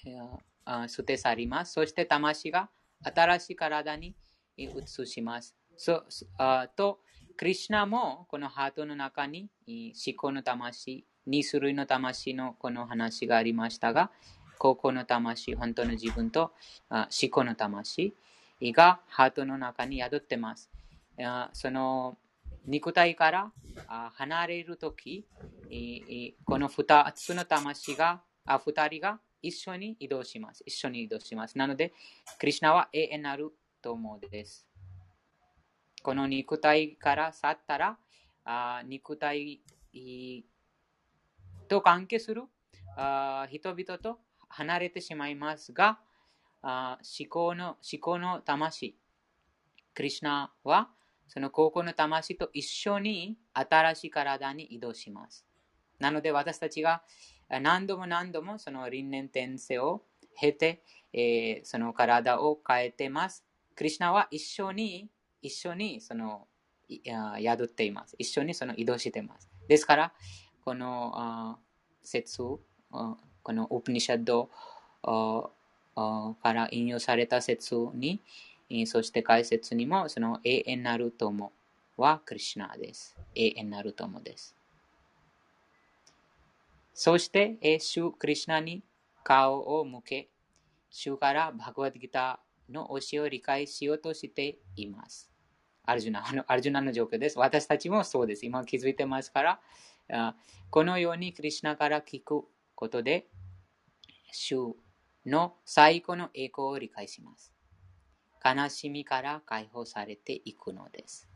[0.07, 1.75] えー、捨て去ります。
[1.75, 2.71] そして魂が
[3.03, 4.17] 新しい体に
[4.57, 4.71] 移
[5.07, 5.55] します。
[5.77, 6.03] そ
[6.39, 7.01] あと、
[7.37, 14.11] クリュナもこのハートの中に思考の魂、2種類の魂のこの話がありましたが、
[14.59, 16.53] 高校の魂、本当の自分と
[16.91, 18.15] 思考の魂
[18.63, 20.71] がハートの中に宿ってます。
[21.53, 22.17] その
[22.67, 23.53] 肉体から
[24.15, 25.27] 離れるとき、
[26.45, 30.63] この2つの魂が、2人が一緒に移動します。
[30.65, 31.59] 一緒に移動します。
[31.59, 31.93] なので、
[32.39, 34.67] クリュナは永遠なると思うです。
[36.05, 37.97] この肉体から去ったら、
[38.45, 39.63] あ肉体
[41.67, 42.43] と関係する
[42.95, 44.19] あ人々と
[44.51, 45.99] 離れてしまいますが、
[46.61, 48.99] あ思考の思考の魂、
[49.95, 50.91] クリュナは
[51.27, 55.47] その高校の魂と一緒に新しい体に移動します。
[55.99, 57.03] なので私たちが
[57.49, 60.03] 何度も何度もその輪廻転生を
[60.39, 60.83] 経て、
[61.15, 63.47] えー、その体を変えてます。
[63.75, 65.09] クリュナは一緒に
[65.45, 66.49] 一緒にその
[66.89, 68.17] 宿っています。
[68.19, 69.51] 一緒にその移動しています。
[69.69, 70.13] ですから、
[70.65, 71.59] この
[72.03, 72.63] 説こ
[73.47, 74.49] のオプニシャッド
[76.43, 78.23] から引用された説に、
[78.87, 81.53] そして解説にも、その永遠なる友
[81.99, 83.15] はクリシナです。
[83.35, 84.57] 永遠なる友です。
[86.95, 88.83] そして、主クリシナに
[89.23, 90.29] 顔を向け、
[90.91, 95.31] 主からバグワッドギターの教えを理解しようとしています。
[95.85, 97.39] アルジュナ のアルジュナの状況です。
[97.39, 98.47] 私たちもそうです。
[98.47, 99.61] 今気づいてますか
[100.09, 100.37] ら、
[100.71, 103.29] このようにクリシナから聞くことで、
[104.33, 104.77] 主
[105.27, 107.55] の最後の栄光を理解します。
[108.45, 111.31] 悲しみから解放されていくのです。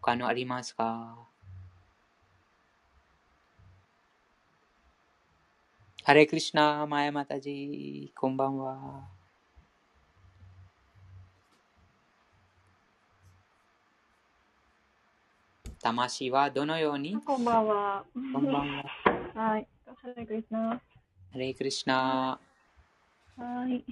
[0.00, 1.28] 他のありますか？
[6.02, 9.13] ハレクリシナ、マヤマタジ、こんばんは。
[15.84, 18.06] 魂はどのようにこんばんは。
[18.14, 18.84] こんばんは。
[19.36, 19.68] はい。
[19.84, 20.70] ハレクリスナ。
[20.70, 20.80] ハ
[21.34, 22.40] レクリスナ。
[23.36, 23.84] はい。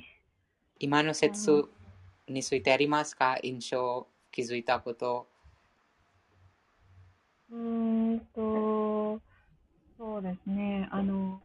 [0.78, 1.68] 今の説
[2.26, 3.36] についてありますか？
[3.42, 5.28] 印象、気づいたこと。
[7.50, 9.20] うんと、
[9.98, 10.88] そうですね。
[10.90, 11.42] あの、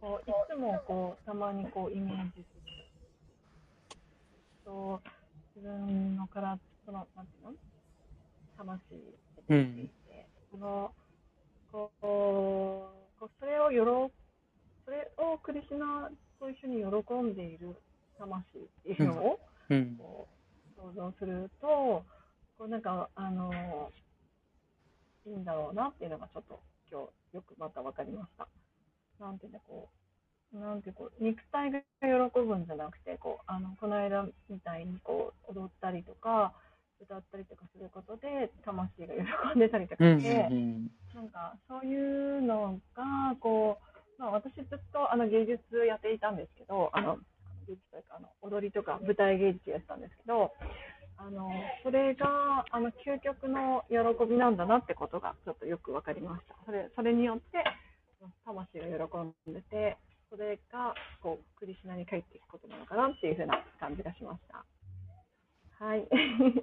[0.00, 2.86] こういつもこうたまにこうイメージする
[4.64, 5.02] と
[5.54, 7.54] 自分の体そのなんていうの？
[8.56, 8.80] 魂
[9.50, 9.90] うん、
[10.52, 10.92] その
[11.72, 11.90] こ
[13.20, 14.10] うそれをよろ
[14.84, 17.76] それをクリシナと一緒に喜んでいる
[18.18, 20.28] 魂っていうのを、うん、こ
[20.78, 21.66] う想像すると
[22.58, 23.52] こうなんかあの
[25.26, 27.00] いいんだろうなっていうのがちょっと今
[27.32, 28.48] 日よくまた分かりました。
[29.18, 29.88] なんていうのこ
[30.52, 36.52] なんてこう、肉体が喜ぶんじゃなくて、こう、あの、この間みたいにこう、踊ったりとか、
[37.02, 39.14] 歌ったりとかすることで、魂が
[39.52, 40.48] 喜んでたりとかして、
[41.14, 43.78] なんか、そういうのが、こ
[44.18, 47.16] う、まあ私ずっとあの芸術やっていたんですけど、あの、
[47.66, 50.52] 芸術というか、あの、踊りとか舞台芸術やってたんですけど、
[51.16, 51.50] あの、
[51.82, 56.56] それが、あの、究極の喜びなんだなってことが、ちょっとよくわかりました。
[56.64, 57.64] それ、それによって、
[58.44, 59.98] 魂が喜んでて、
[60.30, 64.64] それが、こう、クリシナに帰っていくことなのかなっていうふうな感じがしました。
[65.80, 66.06] はい。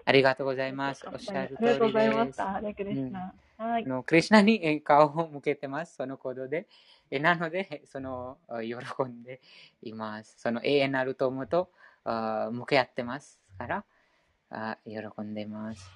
[0.06, 1.04] ありがとうございます。
[1.12, 1.66] おっしゃる通りです。
[1.66, 2.62] ありがとうございました。
[2.76, 3.34] クリシナ。
[3.60, 3.86] うん、はい。
[3.88, 6.68] のクリシナに顔を向けてます、その行動で。
[7.10, 9.42] えなので、その、喜んで
[9.82, 10.36] います。
[10.38, 11.72] その永遠なる友と
[12.06, 13.86] 向き合ってますから、
[14.52, 15.90] あ喜んでいます。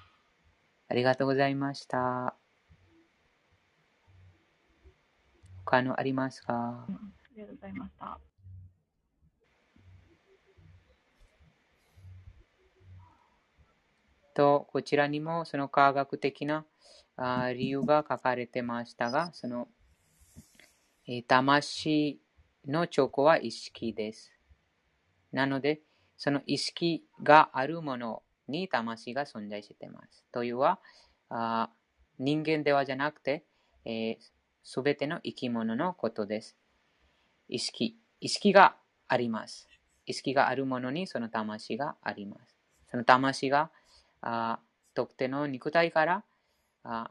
[0.88, 2.34] ありがとうございました。
[5.64, 6.98] 他のありますか、うん、あ
[7.36, 8.18] りがとうございました。
[14.34, 16.64] と、こちらにもその科学的な
[17.16, 19.68] あ理由が書かれてましたが、その、
[21.06, 22.20] えー、魂
[22.66, 24.32] のチョコは意識です。
[25.32, 25.80] なので、
[26.16, 30.24] その意識があるものに魂が存在しています。
[30.32, 30.78] というは、
[31.28, 31.70] あ
[32.18, 33.44] 人間ではじゃなくて、
[34.62, 36.56] す、え、べ、ての生き物のことです。
[37.48, 37.96] 意識。
[38.20, 38.76] 意識が
[39.08, 39.68] あります。
[40.06, 42.56] 意識があるものにその魂があります。
[42.90, 43.70] その魂が
[44.22, 44.60] あ
[44.94, 46.24] 特定の肉体から
[46.84, 47.10] あ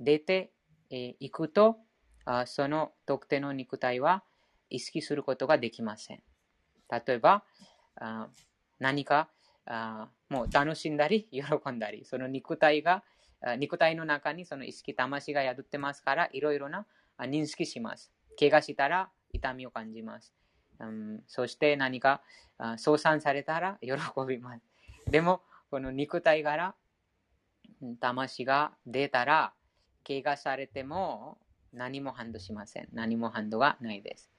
[0.00, 0.52] 出て
[0.90, 1.78] い、くと
[2.24, 4.22] あ、その特定の肉体は
[4.70, 6.22] 意識することができません。
[6.90, 7.44] 例えば、
[7.96, 8.28] あ
[8.78, 9.28] 何か
[9.66, 13.04] あもう楽しんだり、 喜んだり、その肉体が、
[13.58, 16.86] 肉体の中にその意識、魂が宿ってますから、いろいろな
[17.18, 18.12] 認識します。
[18.38, 20.34] 怪我したら痛みを感じます。
[20.80, 22.22] うん、そして何か
[22.76, 23.92] 相賛されたら喜
[24.26, 24.64] びます。
[25.10, 25.42] でも、
[25.74, 26.76] この肉体から
[27.98, 29.54] 魂が出たら、
[30.06, 31.36] 怪我されても
[31.72, 32.88] 何もハンドしません。
[32.92, 34.30] 何もハンドがないです。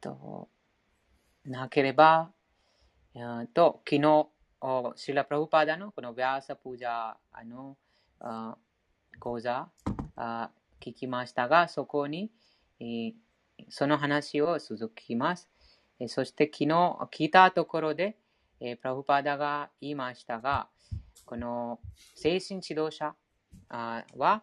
[0.00, 0.48] と、
[1.44, 2.32] なければ、
[3.54, 4.30] と、昨日、
[4.96, 7.76] シラ・プラブパダのこのヴィアサ・プージャーの
[9.20, 9.70] 講座
[10.80, 12.32] 聞きましたが、そこに、
[13.68, 15.48] その話を続きます。
[16.08, 16.66] そして昨日
[17.12, 18.16] 聞いたところで、
[18.60, 20.68] えプラブパーダが言いましたが、
[21.24, 21.80] この
[22.14, 23.14] 精神指導者
[24.16, 24.42] は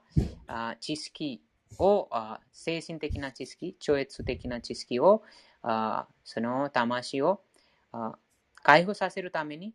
[0.80, 1.42] 知識
[1.80, 2.10] を、
[2.54, 5.24] 精神的な知識、超越的な知識を
[5.64, 7.42] あその魂を
[7.92, 8.18] あ
[8.64, 9.74] 解放させるために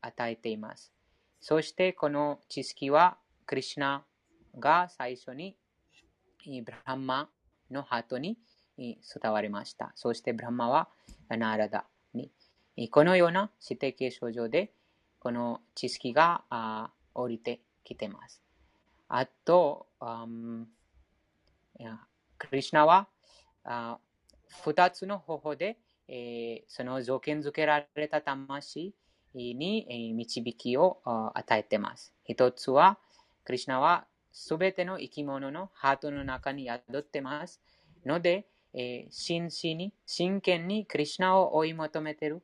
[0.00, 0.92] 与えています。
[1.40, 4.04] そしてこの知識はクリュナ
[4.58, 5.56] が最初に
[6.64, 7.28] ブランマ
[7.70, 8.38] のハートに
[8.82, 9.92] に伝わりました。
[9.94, 10.88] そしてブランマは
[11.28, 12.30] ナーラダに。
[12.90, 14.72] このような指定形象上で
[15.20, 18.42] この知識が降りてきてます。
[19.08, 19.86] あと、
[22.38, 23.06] クリュナは
[24.64, 25.78] 二つの方法で、
[26.08, 28.94] えー、その条件付けられた魂
[29.34, 32.12] に導きを与えてます。
[32.24, 32.98] 一つは、
[33.44, 37.60] クリュナはすべての生き物のハートの中に宿ってます
[38.04, 42.42] ので、えー、真摯に、真剣にクリュナを追い求めている、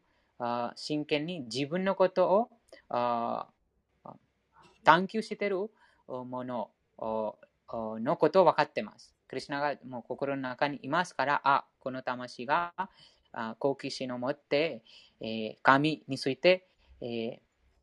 [0.77, 2.49] 真剣に自分のことを
[4.85, 5.71] 探求している
[6.07, 9.15] もののことを分かっています。
[9.27, 12.73] クリュナがもう心の中にいますから、あ、この魂が
[13.59, 14.83] 好奇心を持って、
[15.21, 16.67] えー、神について、
[17.01, 17.39] えー、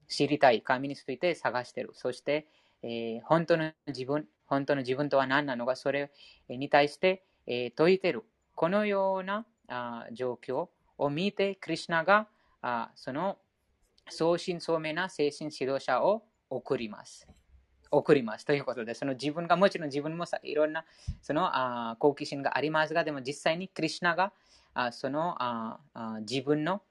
[0.07, 1.91] 知りたい、神について探している。
[1.93, 2.47] そして、
[2.83, 6.11] えー、本当の自分、本当の自分とは何なのか、それ
[6.49, 8.23] に対して、え説いている。
[8.55, 12.27] このようなあ状況を見て、クリュナが
[12.61, 13.37] あその
[14.09, 17.27] 相信相明な精神指導者を送ります。
[17.91, 20.85] 送りますということで、その自分がもちろん自分もいろんな
[21.21, 24.33] そのあ好奇心がありますが、でも実際にクリュナが
[24.73, 25.79] あそのあ
[26.21, 26.81] 自分の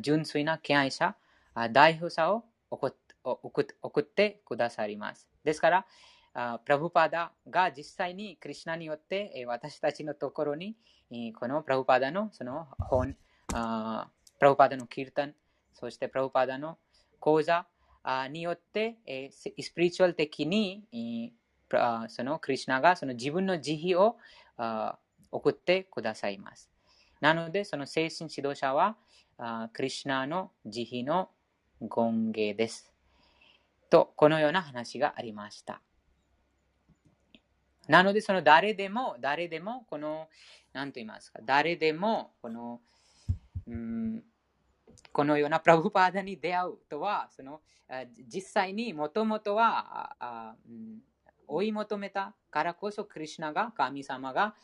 [0.00, 1.14] 純粋な敬愛者、
[1.54, 2.92] あ代表者を送っ
[3.24, 5.28] 送ってくださります。
[5.44, 5.86] ですから、
[6.34, 10.76] あプラブパダが実際にクリュナによって私たちのところに
[11.38, 13.16] このプラブパダのその本、
[13.52, 14.08] あ
[14.38, 15.34] プラブパダのキルタン、
[15.74, 16.78] そしてプラブパダの
[17.20, 17.66] 講座、
[18.30, 20.84] によって、えー、スピリチュアル的に、
[22.08, 24.16] そのクリュナがその自分の慈悲を
[25.30, 26.70] 送ってくださいます。
[27.20, 28.96] なので、その精神指導者は、
[29.38, 31.30] あクリュナの慈悲の
[31.94, 32.92] 権限です。
[33.90, 35.80] と、このような話がありました。
[37.88, 40.28] なので、その誰でも、誰でも、この、
[40.72, 42.80] 何と言いますか、誰でも、この、
[43.66, 44.22] うん、
[45.12, 47.60] このようなプラブパーダに出会うとは、その
[48.26, 51.00] 実際にもともとはあ、うん、
[51.46, 54.54] 追い求めたからこそ、クリュナが、神様が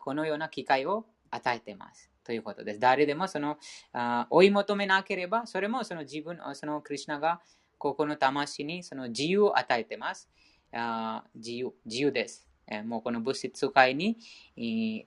[0.00, 2.10] このような機会を与えています。
[2.24, 2.80] ということです。
[2.80, 3.56] 誰でもその
[3.92, 7.40] あ追い求めなければ、それもその自分、そのクリュナが
[7.78, 10.28] ここの魂にその自由を与えています。
[10.72, 12.47] あ自由自由です。
[12.70, 14.18] えもうこの物質界に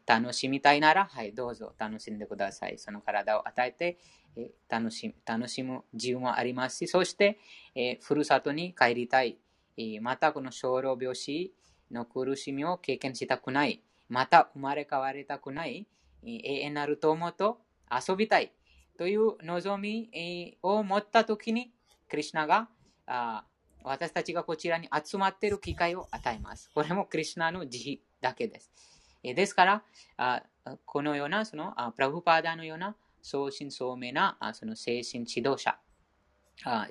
[0.06, 2.78] 楽しみたいなら、はい、どうぞ楽しんでください。
[2.78, 3.98] その体を与えて、
[4.36, 7.40] え楽し楽しむ自由もありますし、そして、
[7.76, 9.38] えふるさとに帰りたい。
[10.02, 11.54] またこの小老病死
[11.92, 13.84] の苦しみを経験したくない。
[14.10, 15.88] また生まれ変わりたくない。
[16.24, 18.52] 永遠なる友と遊びたい。
[18.98, 21.72] という望みを持ったときに、
[22.10, 22.70] クリュナが
[23.08, 23.46] あ
[23.84, 26.70] 私たちがこちらに集まっている機会を与えます。
[26.74, 28.72] これもクリュナの慈悲だけです。
[29.24, 29.84] ですか
[30.18, 30.44] ら、
[30.86, 35.78] このようなそのプラブパーダのような相信相明なその精神指導者、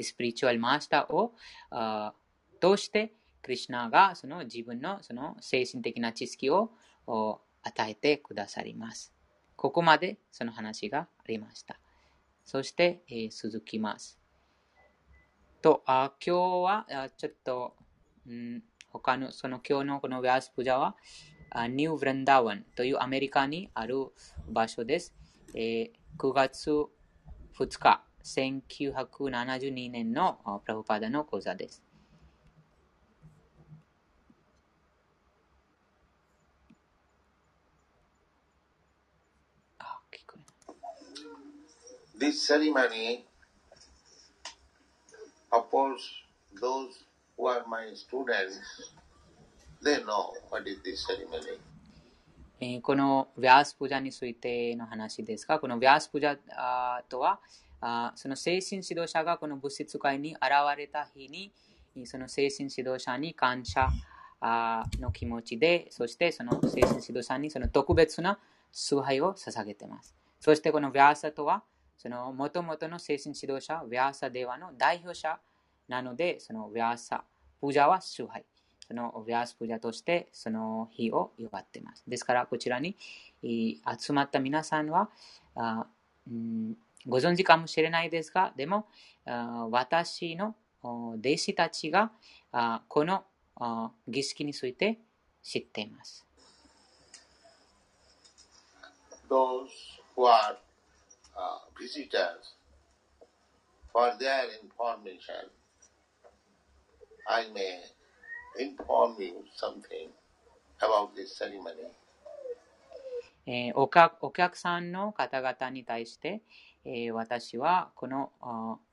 [0.00, 1.34] スピリチュアルマスターを
[2.60, 6.70] 通して、クリュナがその自分のその精神的な知識を
[7.06, 9.12] 与えてくださります。
[9.56, 11.78] ここまでその話がありました。
[12.44, 14.19] そして、え、続きます。
[15.60, 17.74] と、あ今日はあちょっと、
[18.26, 20.96] うん、他の、その今日のこのヴィアスプジャは、
[21.50, 24.06] あニュー・ブレンダワンというアメリカにある
[24.48, 25.14] 場所です。
[25.54, 31.82] えー、9月2日、1972年のプラブパダの講座です。
[42.20, 43.24] This ceremony,
[45.52, 46.02] of course,
[46.60, 47.04] those
[47.36, 48.58] who are my students,
[49.82, 51.58] they know what is this ceremony.
[52.62, 56.36] えこのヴィアスプジャについての話ですが、このヴィアスプジャ
[57.08, 57.40] とは、
[57.80, 60.42] あその精神指導者がこの物質界に現
[60.76, 61.52] れた日に、
[62.04, 63.88] その精神指導者に感謝
[65.00, 68.38] の気持ちで、そしてその精神指導者にその特別な
[68.72, 70.14] 崇拝を捧げています。
[70.38, 71.62] そしてこのヴィアサとは、
[72.00, 75.38] その元々の精神指導者、ヴィアーサデワの代表者
[75.86, 77.24] なので、そのヴィアーサ、
[77.60, 78.42] プージャは崇拝。
[78.88, 82.02] そのヴィアースプージャとしてその日を祝っています。
[82.08, 82.96] ですから、こちらに
[83.42, 85.10] 集まった皆さんは、
[85.54, 85.86] あ
[86.26, 86.74] うん、
[87.06, 88.86] ご存知かもしれないですが、でも、
[89.26, 92.12] あ私の弟子たちが
[92.50, 93.24] あこの
[93.56, 94.98] あ儀式について
[95.42, 96.26] 知っています。
[99.28, 99.68] Those
[100.16, 100.56] who are
[101.36, 102.54] uh, visitors
[103.92, 105.50] for their information,
[107.28, 107.82] I may
[108.58, 110.08] inform you something
[110.80, 111.90] about this ceremony.
[113.46, 116.40] えー、おかお客さんの方々に対して、
[116.84, 118.30] えー、私はこの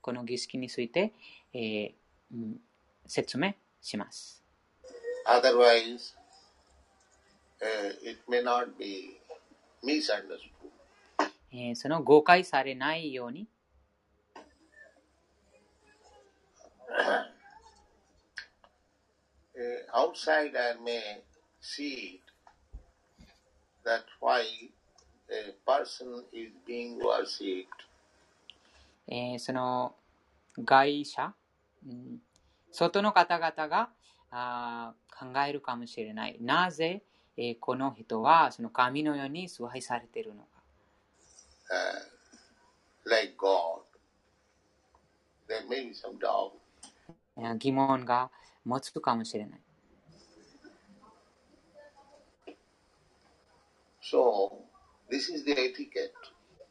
[0.00, 1.12] この儀式について、
[1.52, 1.92] えー
[2.32, 2.60] うん、
[3.06, 4.42] 説明します。
[5.26, 6.14] Otherwise,
[7.60, 9.18] uh, it may not be
[9.84, 10.57] misunderstood.
[11.52, 13.48] えー、その誤解されないように。
[19.58, 21.22] uh, outsider may
[21.60, 22.20] see
[23.84, 24.42] that why
[25.30, 27.66] a person is being worshipped.
[29.10, 29.94] えー、その
[30.58, 31.34] 外者、
[31.86, 32.18] うん、
[32.70, 33.88] 外の方々が
[34.30, 36.36] あ考えるかもしれない。
[36.40, 37.02] なぜ、
[37.36, 40.48] えー、この人はその神のように崇拝されているのか。
[40.48, 40.56] uh, like God.
[40.58, 41.57] There may be some doubt.
[47.58, 48.30] 疑問が
[48.64, 49.60] 持つかもしれない。
[54.02, 54.52] So,
[55.10, 56.12] this is the etiquette.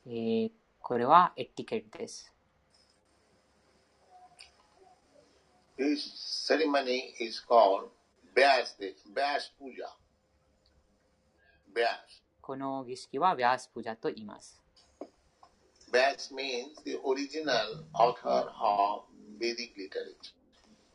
[0.08, 2.34] えー、これはエティケットです。
[5.78, 5.98] This
[6.48, 7.90] ceremony is called
[8.36, 8.76] Vyas,
[9.14, 9.90] Vyas Puja.
[11.76, 12.24] Vyas.
[12.42, 14.67] この儀式はヴィアスプジャと言います。
[15.98, 19.06] Vyas means the original author of
[19.40, 20.36] Vedic literature.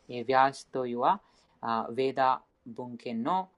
[0.09, 1.21] ヴィアスというは、
[1.61, 3.49] ヴェーダ文献の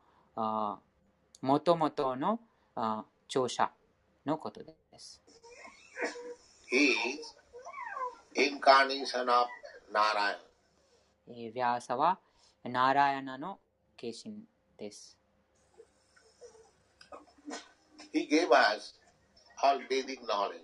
[1.42, 2.40] もともとの
[3.28, 3.70] 著者
[4.24, 5.20] のことです。
[6.72, 7.36] He is
[8.34, 9.48] incarnation of
[9.92, 10.38] Narayan.
[11.28, 12.18] ヴィアーサは
[12.64, 13.58] ナーラヤナの
[14.00, 14.44] 化身
[14.78, 15.18] です。
[18.14, 18.94] He gave us
[19.62, 20.62] all Vedic knowledge.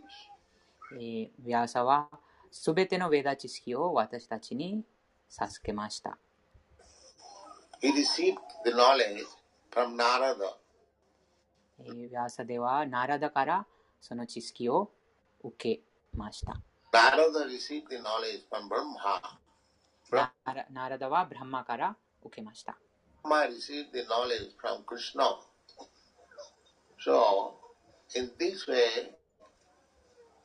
[0.93, 0.97] ウ
[1.38, 2.09] ビアサは
[2.51, 4.84] すべてのウェダ知識を私たちに
[5.28, 6.18] 授けました。
[11.78, 13.66] ビアーサではナラダから
[14.01, 14.91] その知識を
[15.43, 15.82] 受け
[16.16, 16.61] ました。
[20.72, 22.76] ナラダはブラマから受けました。
[27.03, 27.55] So,
[28.14, 29.14] in this way,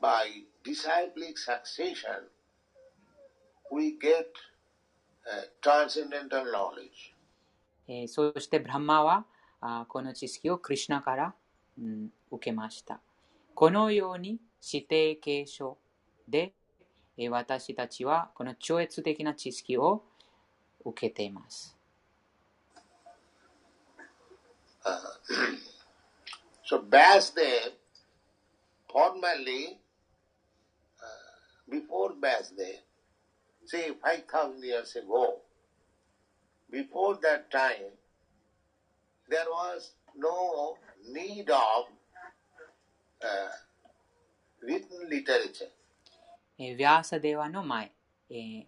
[0.05, 2.29] by disciplic succession,
[3.71, 4.29] we get
[5.25, 7.13] uh, transcendental knowledge.
[7.87, 9.25] えーそしてブラハマは
[9.61, 11.33] あーこの知識をクリシュナから、
[11.79, 12.99] うん受けました。
[13.55, 15.77] このように指定継承
[16.27, 16.53] で、
[17.17, 20.03] えー私たちはこの超越的な知識を
[20.83, 21.75] 受けています。
[26.67, 27.73] So, Vyasdev,
[28.91, 29.84] formally, uh,
[31.69, 32.79] before Vyasdev,
[33.65, 35.35] say 5000 years ago,
[36.71, 37.91] before that time,
[39.29, 40.77] there was no
[41.11, 41.85] need of
[43.21, 43.51] uh,
[44.61, 45.71] written literature.
[46.57, 47.91] えーヴィアーサデワの前、
[48.29, 48.65] えー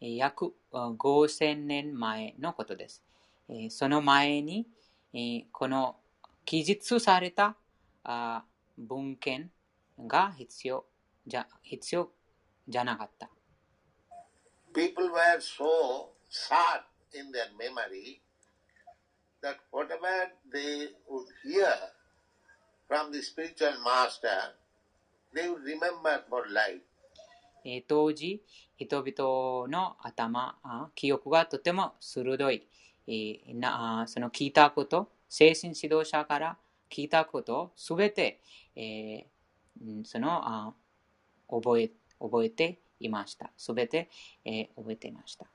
[0.00, 3.02] えー約5000年前のことです。
[3.48, 4.66] えーその前に、
[5.12, 5.96] えーこの
[6.44, 7.56] 記述された
[8.04, 8.44] あ
[8.78, 9.50] 文献
[9.98, 10.84] が必要
[11.26, 12.10] じゃ必要
[12.68, 13.30] じゃなかった。
[14.74, 18.20] People were so sharp in their memory
[19.42, 21.66] that whatever they would hear
[22.88, 24.54] from the spiritual master,
[25.34, 26.80] they would remember for life.
[27.64, 28.42] えー当時、
[28.76, 32.66] 人々の頭、あ記憶がとても鋭い、
[33.08, 36.58] えーなあその聞いたこと、精神指導者から
[36.90, 38.40] 聞いたことをすべて、
[38.76, 39.24] えー
[39.80, 40.74] うんそのあ
[41.48, 41.90] 覚え
[42.20, 43.50] 覚えていました。
[43.56, 44.08] すべて、
[44.44, 45.46] えー覚えていました。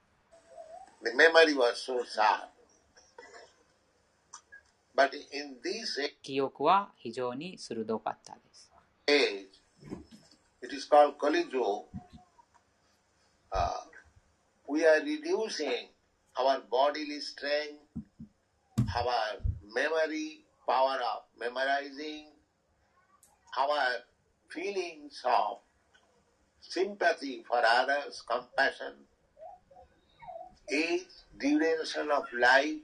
[1.04, 2.50] The memory was so sharp.
[4.96, 8.72] But in this 記憶は非常に鋭かったです。
[9.08, 9.48] age,
[10.62, 11.84] it is called Kali Yuga,
[13.52, 13.78] uh,
[14.68, 15.88] we are reducing
[16.38, 17.82] our bodily strength,
[18.96, 19.42] our
[19.74, 22.28] memory, power of memorizing,
[23.58, 24.06] our
[24.50, 25.60] feelings of
[26.72, 28.96] sympathy for others, compassion,
[30.72, 31.04] age,
[31.38, 32.80] duration of life,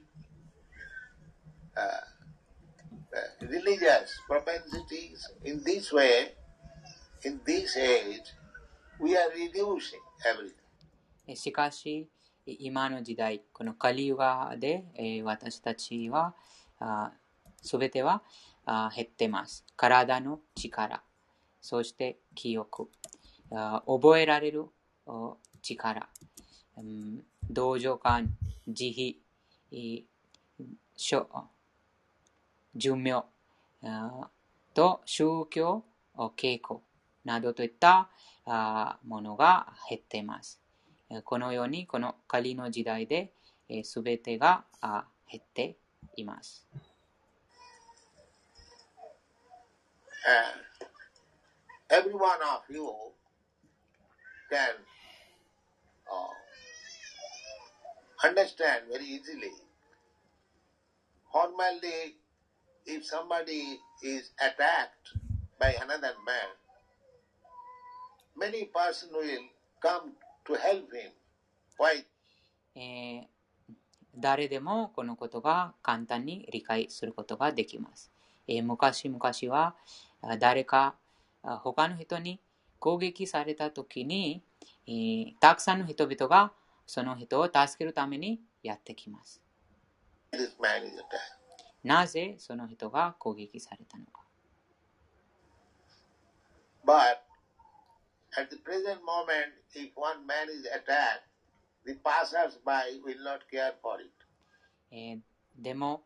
[1.74, 1.80] uh,
[3.16, 5.30] uh, religious propensities.
[5.44, 6.34] In this way,
[7.24, 8.28] in this age,
[9.00, 10.54] we are reducing everything.
[11.34, 12.08] しかし、
[12.46, 16.34] 今の時代、このカリユガで、えー私たちは、
[17.62, 18.22] すべては
[18.66, 19.64] あ減ってます。
[19.76, 21.02] 体の力、
[21.60, 22.88] そして記憶、
[23.50, 24.66] 覚えられる？
[25.62, 26.08] 力、
[26.76, 28.36] うん同情感、
[28.66, 29.18] 慈
[29.70, 30.04] 悲、い
[30.96, 31.48] しょ
[32.74, 33.24] 寿命。
[34.74, 35.84] と宗教、
[36.14, 36.80] お稽古。
[37.24, 38.08] などといった
[39.04, 40.60] ものが減っています。
[41.24, 43.32] このように、この仮の時代で、
[43.82, 44.64] すべてが
[45.30, 45.76] 減って
[46.16, 46.66] います。
[51.90, 52.82] And every one of you
[54.50, 54.74] can
[56.10, 56.34] uh,
[58.24, 59.52] understand very easily.
[61.32, 62.16] Formerly,
[62.86, 65.12] if somebody is attacked
[65.60, 66.48] by another man,
[68.36, 69.44] many person will
[69.80, 70.12] come
[70.46, 71.12] to help him.
[71.76, 72.04] Why?
[72.74, 73.26] えー
[74.20, 78.10] 誰でもこのことが簡単に理解することができます。
[78.48, 79.76] えー昔々は
[80.40, 80.96] 誰か
[81.42, 82.40] 他の人に
[82.78, 84.42] 攻撃された時に、
[84.86, 86.52] えー、たくさんの人々が
[86.86, 89.42] その人を助けるためにやってきます。
[91.84, 94.22] なぜその人が攻撃されたのか。
[96.84, 97.18] But
[98.36, 101.28] at the present moment, if one man is attacked,
[101.84, 104.10] the passersby will not care for it.
[104.90, 105.20] えー、
[105.58, 106.02] でも、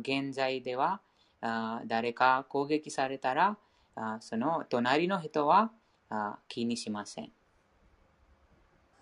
[0.00, 1.00] 現在では
[1.40, 3.56] あ誰か攻撃されたら、
[3.94, 5.70] あその隣の人は
[6.10, 7.32] あ気にしません。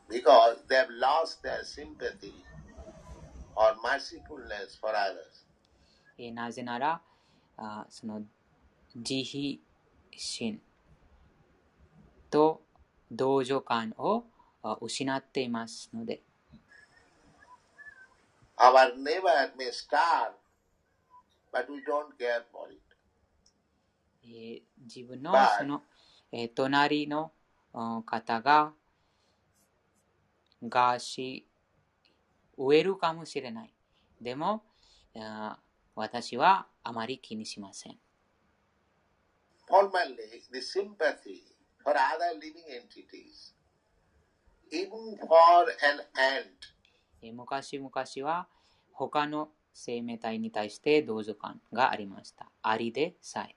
[0.08, 2.32] because they have lost their sympathy
[3.56, 5.44] or mercifulness for others.
[6.18, 7.00] えーなぜなら、
[7.56, 8.22] あその
[8.96, 10.60] 慈悲心
[12.30, 12.62] と
[13.10, 14.24] 同情感を
[14.62, 16.22] あ失っていますので、
[18.58, 20.32] Our neighbor may starve,
[21.52, 22.80] but we don't care for it.
[24.24, 25.82] えー自分のはいその、
[26.32, 27.32] えー隣の
[27.72, 28.72] あ方が
[30.62, 31.46] 餓死、
[32.58, 33.72] 飢えるかもしれない。
[34.20, 34.64] でも、
[35.14, 35.58] あ
[35.94, 37.98] 私はあまり気にしません。
[39.68, 40.16] Formerly,
[40.52, 41.42] the sympathy
[41.82, 43.54] for other living entities,
[44.70, 46.46] even for an ant,
[47.22, 47.92] えー昔々
[48.28, 48.48] は
[48.92, 52.50] 他の生命体に対して同情感がありました。
[52.62, 53.54] アリでさえ。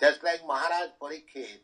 [0.00, 1.60] Just like Maharaj Parikshit,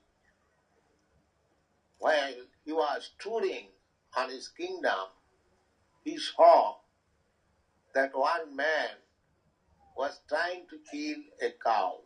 [1.98, 3.68] while he was touring
[4.16, 5.12] on his kingdom,
[6.04, 6.76] he saw
[7.94, 8.96] that one man
[9.96, 12.00] was trying to kill a cow.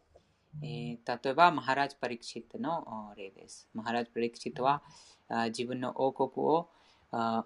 [0.62, 3.68] えー例えば、マハラジ・パリクシットの例です。
[3.74, 4.82] マハラジ・パリクシットは
[5.28, 6.70] あ自分の王国を
[7.10, 7.44] あ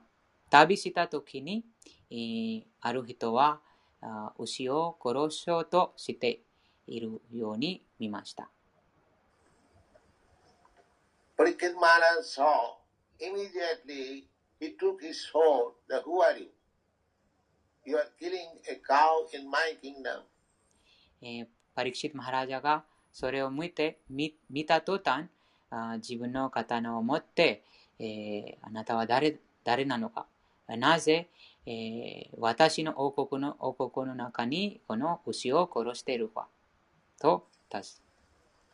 [0.49, 1.65] 旅したときに、
[2.11, 3.61] えーある人は
[4.01, 6.41] あ牛を殺しようとして
[6.87, 8.49] いるように見ました。
[11.41, 12.77] Parikshit Maharaj saw,
[13.19, 14.29] immediately
[14.61, 16.49] he took his sword, that who are you?
[17.87, 20.21] You are killing a cow in my kingdom.
[21.23, 25.29] えーパリクシット・マハラジャがそれを見て見見た途端
[25.71, 27.63] あ自分の刀を持って、
[27.99, 30.27] えーあなたは誰誰なのか
[30.69, 31.29] なぜ、
[31.65, 36.49] えー私の王国の王国の中にこの牛を殺しているか
[37.19, 37.87] と尋ね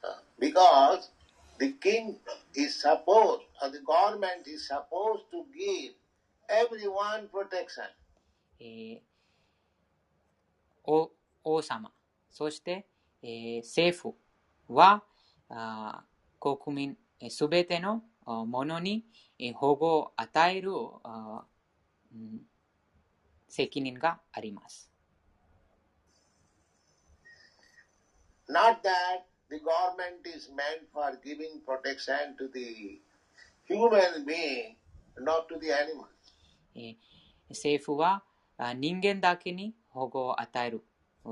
[0.02, 0.08] Uh,
[0.38, 1.10] Because
[1.58, 2.16] the king
[2.54, 5.94] is supposed, or the government is supposed to give
[6.48, 7.84] everyone protection.
[8.60, 9.00] えー
[10.84, 11.10] 王
[11.44, 11.92] 王様、
[12.30, 12.86] そして、
[13.22, 14.14] えー政
[14.68, 15.02] 府は
[15.48, 16.96] あー国民
[17.30, 19.04] すべてのあ者に
[19.38, 20.70] えー保護を与える
[21.02, 22.40] あーうん
[23.48, 24.90] 責任があります。
[28.48, 33.00] Not that the government is meant for giving protection to the
[33.64, 34.76] human being,
[35.18, 36.10] not to the animals.
[36.74, 36.96] えー
[37.48, 38.24] 政府は
[38.58, 40.82] あ人間だけに保護を与える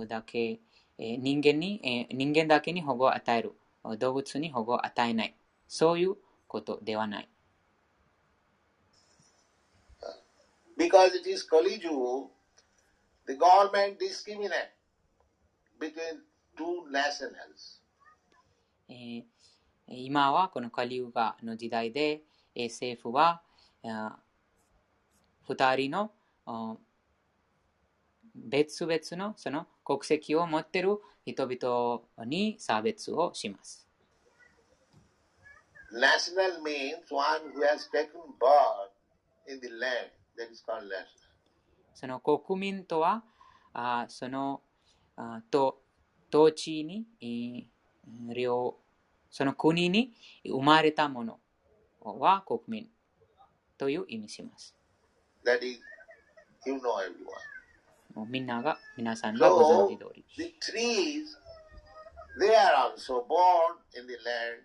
[0.06, 3.52] だけ、えー人間に、えー人間だけに保護を与える
[3.98, 5.34] 動物に保護を与えない
[5.66, 6.14] そういう
[6.46, 7.28] ことではない。
[10.76, 12.28] Because it is Kali Yuga,
[13.26, 14.70] the government discriminate
[15.78, 16.22] between
[16.56, 17.80] two nationals.
[18.88, 19.24] えー
[19.86, 22.22] 今はこのカリウガの時代で、
[22.54, 23.42] えー政府は
[23.84, 24.18] あ
[25.46, 26.10] 二人の
[26.46, 26.76] あ
[28.34, 33.86] 別々のその国籍を持っている人々に差別をします。
[35.92, 38.90] National means one who has taken birth
[39.46, 40.10] in the land.
[40.36, 41.04] That is called national.
[41.94, 43.22] その国民とは、
[43.72, 44.62] あその
[45.16, 45.80] あと
[46.30, 47.06] 土地に、
[48.06, 48.76] えー領
[49.30, 50.12] その国に
[50.46, 51.40] 生まれたもの
[52.00, 52.88] は国民
[53.76, 54.74] という意味します。
[55.44, 55.80] That is,
[56.64, 56.80] you know
[58.14, 58.26] everyone.
[58.28, 60.24] みんなが、皆さんがご存 So, 知通り。
[60.36, 61.36] the trees,
[62.38, 64.62] they are also born in the land.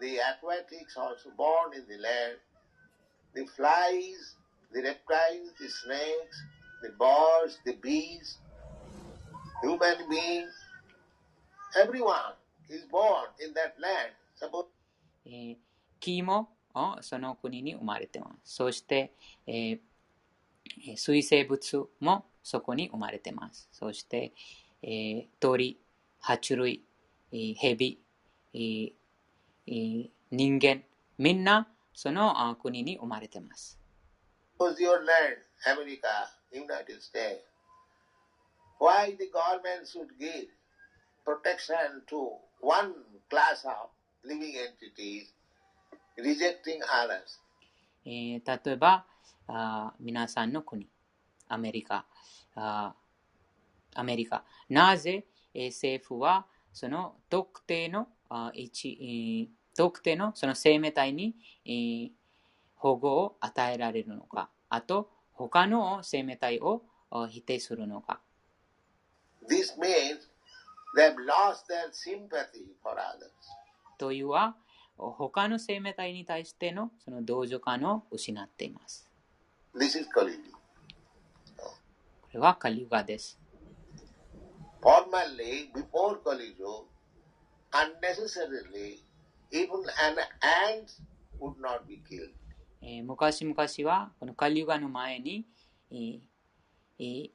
[0.00, 2.38] The aquatics also born in the land.
[3.34, 4.36] The flies,
[4.72, 6.42] the reptiles, the snakes,
[6.82, 8.38] the birds, the bees,
[9.62, 10.52] human beings,
[16.00, 18.54] キーモをその国に生まれてます。
[18.56, 19.14] そして、
[19.46, 19.80] えー、
[20.96, 23.68] 水生物もそこに生まれてます。
[23.72, 24.32] そして、
[24.82, 25.78] えー、鳥、
[26.22, 26.84] 爬虫類、
[27.32, 27.98] えー、蛇、
[28.54, 28.92] え
[29.66, 30.82] え、人間、
[31.18, 33.78] みんなその国に生まれてます。
[35.64, 36.08] アメリカ、
[36.52, 37.52] ユナイテッド・ステイ。
[38.82, 40.48] Why the government should give?
[41.24, 42.92] Protection to one
[43.30, 43.90] class of
[44.24, 45.32] living entities,
[46.16, 47.40] rejecting others?
[48.04, 49.06] えー例えば
[49.46, 50.88] あー皆さんの国、
[51.48, 52.06] アメリカ、
[52.54, 62.10] あーアメリカ、なぜ、えー政府はその特定のあー一、えー特定のその生命体に、えー
[62.74, 68.20] 保護を与えられるのか、あと他の生命体をあ否定するのか。
[69.48, 70.31] This means
[73.98, 74.56] というは、
[74.98, 79.08] 他の生命体に対してのその同情感を失っています。
[79.74, 80.06] This
[82.34, 83.38] れはカリウガです。
[84.82, 86.84] Formerly, before Kali Yuga,
[87.72, 89.04] unnecessarily,
[89.50, 89.68] even
[90.02, 90.16] an
[90.68, 91.00] ant
[91.40, 92.32] would not be killed.
[92.82, 93.56] えー昔々
[93.90, 95.46] はこのカリウガの前に、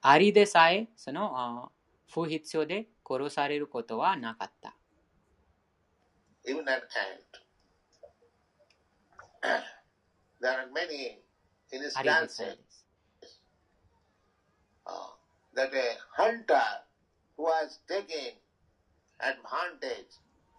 [0.02, 1.72] アリでさえその
[2.12, 4.75] 不必要で殺されることはなかった。
[6.45, 6.83] even an ant.
[10.41, 11.19] there are many
[11.73, 12.57] アリでさえ instances
[13.21, 13.43] です。
[14.87, 15.15] uh,
[15.55, 16.61] that a hunter
[17.37, 18.37] who was taking
[19.21, 20.19] advantage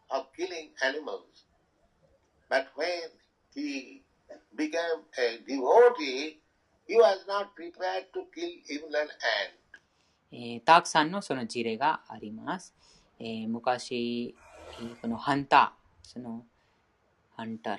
[0.10, 1.46] of killing animals,
[2.50, 3.10] but when
[3.54, 4.04] he
[4.56, 6.40] became a devotee,
[6.88, 9.67] he was not prepared to kill even an ant.
[10.33, 12.75] えーたくさんのその事例があります。
[13.19, 14.35] えー昔、
[15.01, 16.45] このハンター、その
[17.37, 17.79] ハンター、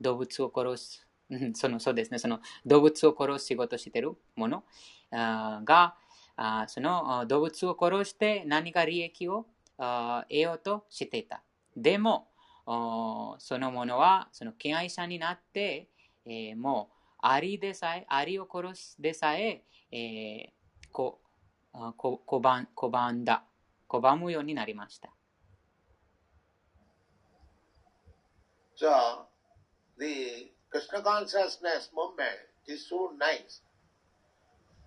[0.00, 1.06] 動物を殺す、
[1.54, 4.64] そのそうですね、その動物を殺す仕事してるもの
[5.10, 5.96] が、
[6.36, 9.46] あその動物を殺して何か利益を
[9.76, 11.42] 得ようとしていた。
[11.76, 12.27] でも、
[13.38, 15.88] そのものはその敬愛者になって、
[16.26, 20.58] えーもうアリでさえ、アリを殺すでさえ、えー
[20.92, 21.20] こ
[21.72, 23.44] あこ拒ん拒んだ、
[23.88, 25.10] 拒むようになりました。
[28.76, 29.26] So,
[29.98, 32.38] the Krishna consciousness movement
[32.68, 33.62] is so nice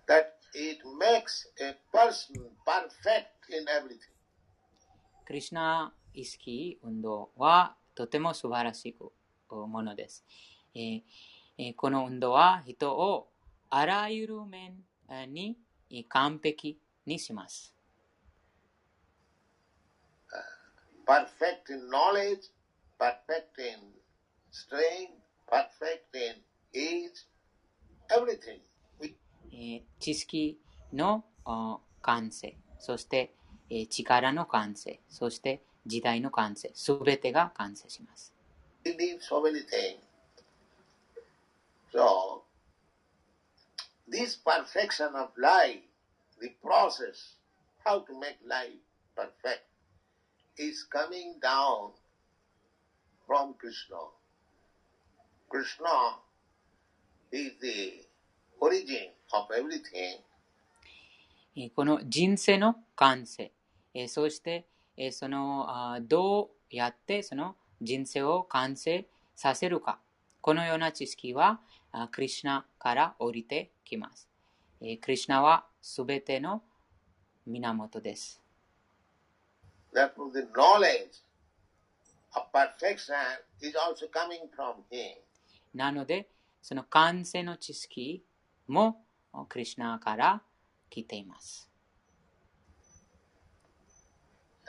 [0.06, 4.12] that it makes a person perfect in everything.
[5.26, 8.96] クリシュナ意識運動はとても素晴らしい
[9.50, 10.24] ものです。
[10.74, 11.02] えー
[11.58, 13.28] えーこの運動は人を
[13.68, 14.74] あらゆる面
[15.08, 15.56] えーに
[16.08, 17.74] 完璧にします。
[21.06, 22.50] Perfect in knowledge,
[22.98, 23.92] perfect in
[24.50, 25.10] strength,
[25.50, 26.42] perfect in
[26.74, 27.26] age,
[28.08, 28.60] everything.
[29.00, 29.16] We
[29.52, 30.58] えー知識
[30.92, 33.34] のあ完成、そして、
[33.68, 38.32] えー力の完成、そして時代の完成すべてが完成します。
[61.74, 63.50] この人生の完成、
[63.94, 64.66] えー、そして、
[64.96, 69.98] えーそのあーどうやってその人生を完成させるか、
[70.40, 74.28] このような知識はあークリシュナから降りてきます。
[74.80, 76.62] えークリシュナはすべての
[77.46, 78.40] 源です。
[79.94, 81.22] Therefore, the knowledge
[82.34, 83.14] of perfection
[83.60, 85.16] is also coming from him.
[85.74, 86.28] なので、
[86.62, 88.24] その完成の知識
[88.68, 90.42] もおクリシュナから
[90.88, 91.71] 来ています。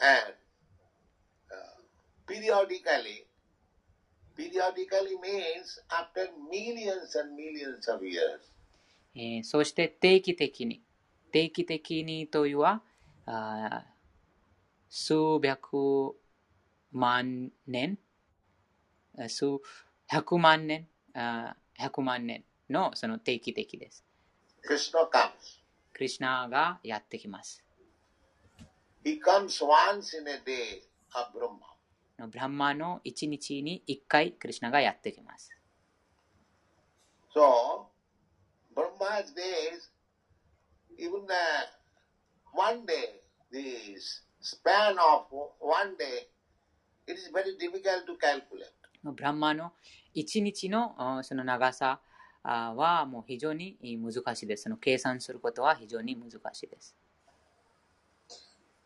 [0.03, 0.35] And
[1.49, 1.79] uh,
[2.27, 3.23] periodically,
[4.35, 8.41] periodically means after millions and millions of years,
[9.15, 10.81] えーそして定期的に、
[11.31, 12.81] 定期的にというは、
[14.89, 16.15] 数百
[16.91, 17.97] 万年、
[19.17, 19.45] あ数
[20.07, 21.55] 百万年、あ
[22.01, 24.03] 万年のその定期的です。
[24.61, 27.62] クリシュナがやってきます。
[29.03, 30.81] He comes once in a day
[31.13, 31.73] of Brahma.
[32.27, 35.51] ブランマの一日に一回クリシュナがやってきます。
[37.35, 37.87] So,
[38.73, 39.91] Brahma's days,
[40.97, 41.33] even uh,
[42.53, 43.97] one day, the
[44.41, 45.25] span of
[45.59, 46.29] one day,
[47.05, 48.71] it is very difficult to calculate.
[49.03, 49.73] ブランマの
[50.13, 51.99] 一日のあその長さ
[52.41, 54.63] あはもう非常に難しいです。
[54.63, 56.95] その計算することは非常に難しいです。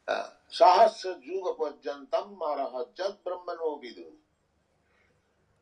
[0.07, 4.07] Uh, Sahasra Juga Pajantam Maraha Jat Brahmano Vidu.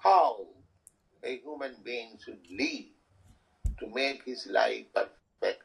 [0.02, 0.47] How
[1.22, 2.90] a human being should live
[3.78, 5.60] to make his life perfect.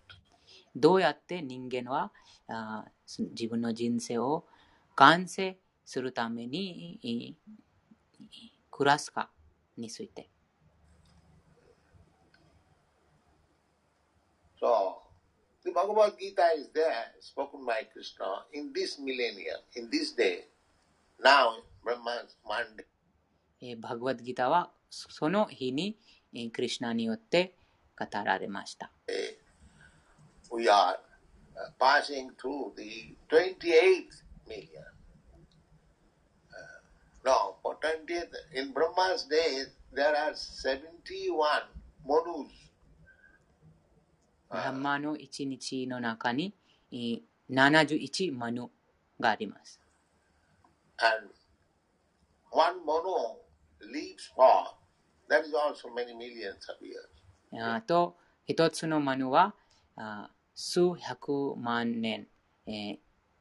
[0.75, 2.13] どうやって人間は
[2.47, 2.85] あ
[3.31, 4.45] 自分の人生を
[4.95, 7.35] 完成するためにい
[8.71, 9.29] 暮らすか
[9.75, 10.29] について。
[14.61, 14.97] So,
[15.65, 20.45] the Bhagavad Gita is there, spoken by Krishna in this millennium, in this day.
[21.21, 22.85] Now, Brahma's Monday.
[23.61, 25.97] えーバグワッドギターはそその日に、
[26.33, 27.55] えークリシナによって
[27.97, 28.91] 語られました。
[30.51, 30.95] we are
[31.57, 34.85] uh, passing through the 28th million.
[36.53, 36.79] Uh,
[37.25, 41.61] no, for 20th, in Brahma's days, there are 71
[42.05, 42.51] monus.
[44.55, 46.53] ブランマの一日の中に、
[46.91, 48.67] えー71マヌ
[49.19, 49.79] があります。
[50.97, 51.29] And
[52.49, 53.37] one mono
[53.81, 54.47] lives for,
[55.29, 57.75] that is also many millions of years.
[57.75, 58.15] あと、
[58.47, 59.53] 一つのマヌは
[59.97, 62.27] あ数百万年、
[62.65, 62.97] えー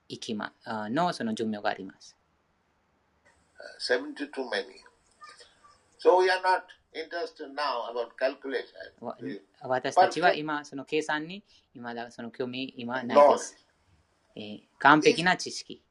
[0.07, 2.17] 生きまあのその寿命があります。
[3.89, 4.65] Uh, 72 many.
[5.99, 6.65] So we are not
[9.61, 11.43] 私たちは今その計算に
[11.75, 13.25] 今だその興味今ないで。
[14.37, 15.83] え、完璧な知識。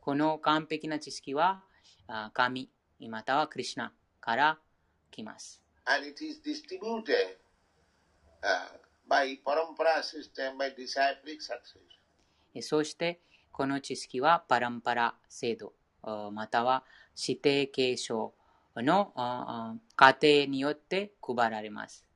[0.00, 1.62] この完璧な知識は
[2.32, 2.68] 神、
[3.08, 4.58] またはクリュナから
[5.10, 5.62] 来ます。
[12.62, 13.20] そして、
[13.52, 15.72] この知識はパランパラ制度、
[16.02, 16.84] あまたは
[17.16, 18.32] 指定継承
[18.76, 19.12] の
[19.96, 22.06] 過程によって配られます。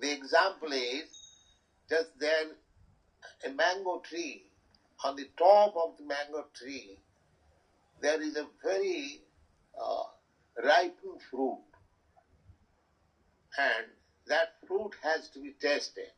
[0.00, 1.26] The example is
[1.88, 2.56] just there
[3.44, 4.42] a mango tree.
[5.04, 6.98] On the top of the mango tree,
[8.00, 9.20] there is a very
[9.78, 10.04] uh,
[10.64, 11.60] ripened fruit,
[13.58, 13.92] and
[14.26, 16.12] that fruit has to be tasted.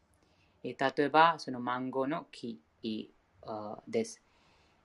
[0.63, 3.18] え例えば、そのマンゴーの木あ
[3.87, 4.21] です。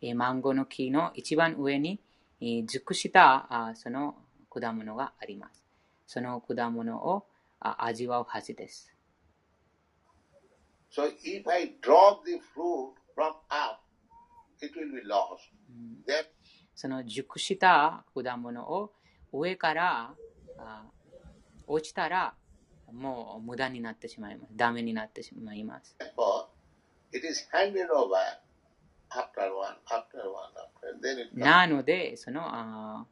[0.02, 2.00] えマンゴーの木の一番上に
[2.42, 4.16] え熟したあその
[4.50, 5.64] 果物があります。
[6.08, 7.26] その果物を
[7.60, 8.94] あ味わうはずです。
[10.92, 13.82] So if I drop the fruit from up,
[14.62, 15.52] it will be lost.
[16.76, 18.92] その熟した果物を
[19.32, 20.14] 上から
[20.58, 20.84] あ
[21.66, 22.36] 落ちたら
[22.92, 24.52] もう無駄になってしまいます。
[24.56, 25.96] ダメになってしまいます。
[26.00, 26.53] Therefore,
[31.34, 33.06] なので、そのあ、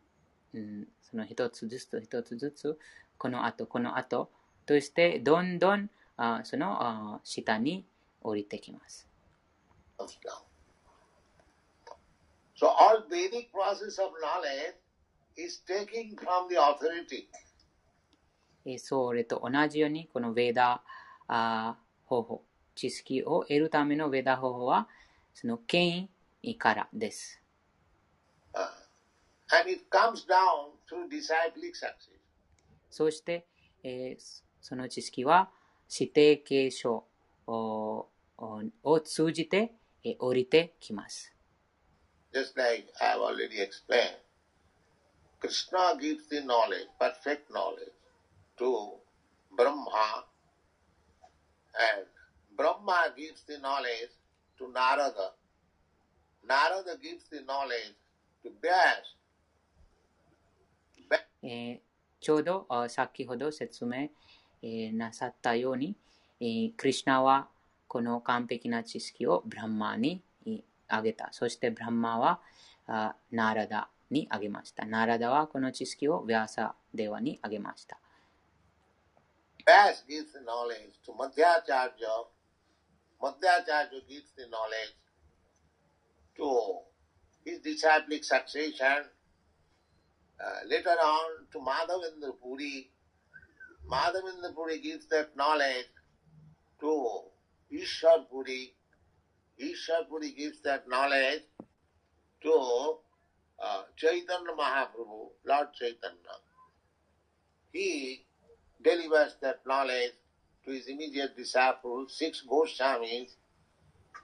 [0.53, 2.79] うん、その一つずつ一つずつ、
[3.17, 4.31] この後、この後
[4.65, 7.85] として、どんどんあそのあ下に
[8.21, 9.07] 降りてきます。
[12.55, 14.75] So all Vedic process of knowledge
[15.35, 17.27] is taking from the authority.
[18.65, 20.83] えそれと同じように、このヴェーダ
[21.27, 22.43] あー方法、
[22.75, 24.87] 知識を得るためのヴェーダ方法は、
[25.33, 26.09] その権
[26.41, 27.41] 威からです。
[28.53, 28.67] Uh,
[29.61, 32.11] and it comes down through disciplic success.
[32.89, 33.45] そして、
[33.83, 35.49] えーその知識は
[35.89, 37.03] 指定継承
[37.47, 38.07] を
[38.37, 39.73] をを通じて、
[40.03, 41.33] えー降りてきます。
[42.33, 44.17] Just like I have already explained,
[45.39, 47.91] Krishna gives the knowledge, perfect knowledge,
[48.57, 48.99] to
[49.55, 50.25] Brahma,
[51.73, 52.07] and
[52.61, 54.13] Brahma gives the knowledge
[54.59, 55.33] to Narada.
[56.47, 57.95] Narada gives the knowledge
[58.43, 59.17] to Vyas.
[61.43, 61.79] えー
[62.19, 64.09] ちょうどあ先ほど説明、
[64.61, 65.95] えーなさったように、
[66.39, 67.47] えークリシナは
[67.87, 71.29] この完璧な知識をブランマーにえーあげた。
[71.31, 72.39] そしてブランマーは
[72.85, 74.85] あナーラダにあげました。
[74.85, 77.97] ナーラダはこの知識をヴィアサデワにあげました。
[79.65, 82.40] Vyas gives knowledge to Madhyacharya.
[83.21, 84.95] Madhyacharya gives the knowledge
[86.37, 86.79] to
[87.45, 89.05] his disciplic succession.
[90.43, 92.89] Uh, later on to Madhavendra Puri.
[93.89, 95.85] Madhavendra Puri gives that knowledge
[96.79, 97.21] to
[97.71, 98.73] Ishwar Puri.
[99.61, 101.43] Ishwar Puri gives that knowledge
[102.43, 102.97] to
[103.63, 106.37] uh, Chaitanya Mahaprabhu, Lord Chaitanya.
[107.71, 108.25] He
[108.83, 110.13] delivers that knowledge
[110.71, 113.35] his immediate disciples, six Goswamis.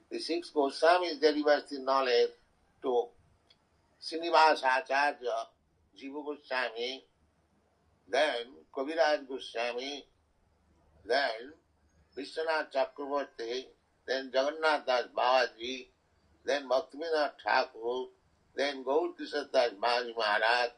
[0.09, 2.31] The six Goswamis delivers the knowledge
[2.81, 3.07] to
[4.01, 5.47] Srinivasa Acharya,
[5.97, 7.03] Jiva Goswami,
[8.09, 10.05] then Kaviraj Goswami,
[11.05, 11.53] then
[12.15, 13.65] Vishwanath Chakravarti,
[14.07, 15.87] then Jagannath Das Babaji,
[16.45, 18.07] then Bhaktivinoda Thakur,
[18.55, 20.69] then Gaur Das Babaji Maharaj,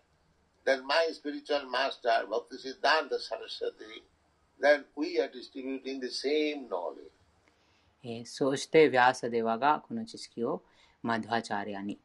[0.66, 4.04] then my spiritual master Bhakti Siddhanta Saraswati,
[4.62, 7.10] then we are distributing the same knowledge.
[8.04, 10.64] えーそして、ヴィアサデワがこの知識を
[11.04, 12.00] マドハチャリアに、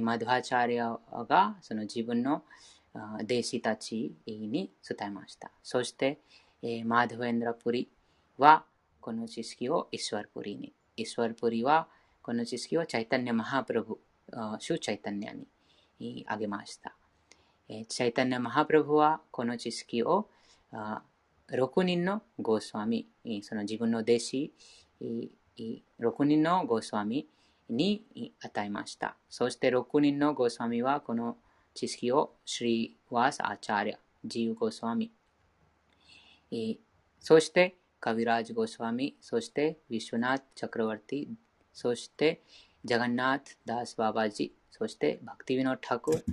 [0.00, 0.98] マドハチャリア
[1.28, 2.42] がその自分の
[3.22, 5.50] 弟子たちに伝えました。
[5.62, 6.18] そして、
[6.62, 7.88] えーマドヘンドラプリ
[8.36, 8.64] は
[9.00, 11.88] この知識をイスワルプリに、イスワルプリは
[12.22, 13.98] この知識をチャイタンニャマハプラブ、
[14.58, 15.34] シュチャイタンニャ
[15.98, 16.94] にあげました。
[17.70, 20.28] えーチャイタンニャマハプラブはこの知識を
[21.50, 23.08] 6人のゴースワミ、
[23.42, 24.52] その自分の弟子、
[25.00, 27.26] 6人のゴースワミ
[27.70, 29.16] に与えました。
[29.28, 31.36] そして6人のゴースワミはこの
[31.74, 35.10] 知識をシリワーサ・アチャーリア、自由ゴースワミ、
[37.20, 41.28] そしてカビラージ・ゴースワミ、そしてウィシュナー・チャクラワルティ、
[41.72, 42.42] そして
[42.84, 46.24] ジャガンナー・ダース・ババージ、そしてバクティビノ・タクル、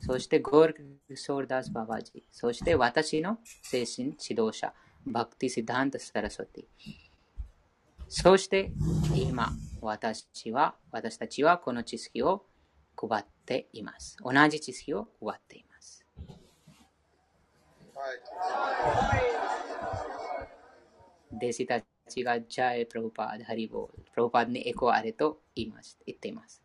[0.00, 0.74] そしてゴー
[1.08, 4.72] ル・ソール・ダス・ババジー、そして私の精神指導者、
[5.06, 6.64] バクティ・シダンタ・サラソティ。
[8.08, 8.72] そして
[9.14, 9.50] 今、
[9.80, 12.44] 私は、私たちはこの知識を
[12.96, 14.16] 配っています。
[14.22, 16.04] 同じ知識を配っています。
[21.32, 26.62] 弟子たちがジャイ・プラブパード、ハリボール、プラブパードにエコあれと言います言っています。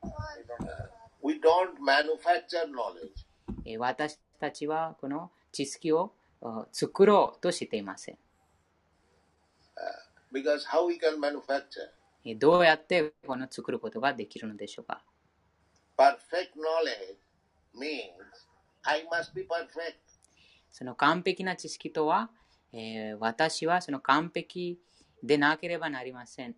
[1.25, 3.25] We don't manufacture knowledge.
[3.65, 8.17] えー私たちはこの知識をあ作ろうとしていません。
[10.31, 11.89] Because how we can manufacture?
[12.25, 15.01] えーどうやってこの作ることができるのでしょうか
[15.97, 17.17] Perfect knowledge
[17.75, 18.11] means
[18.83, 19.95] I must be perfect.
[20.71, 22.29] その完璧な知識とは、
[22.71, 24.79] えー私はその完璧
[25.23, 26.55] でなければなりません。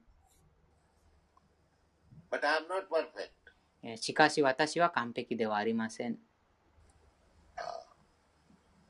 [2.29, 3.36] But I am not perfect.
[3.87, 6.17] えーしかし私は完璧ではありません。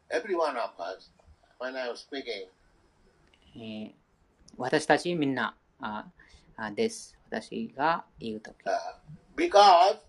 [0.10, 2.48] Us, speaking,
[3.56, 3.92] えー
[4.58, 6.08] 私たちみんなあ
[6.56, 7.16] あです。
[7.30, 8.56] 私が言うとき。
[8.66, 8.72] uh,
[9.36, 10.00] because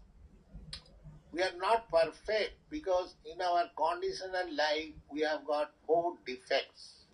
[1.35, 7.06] we are not perfect, because in our conditional life we have got four defects.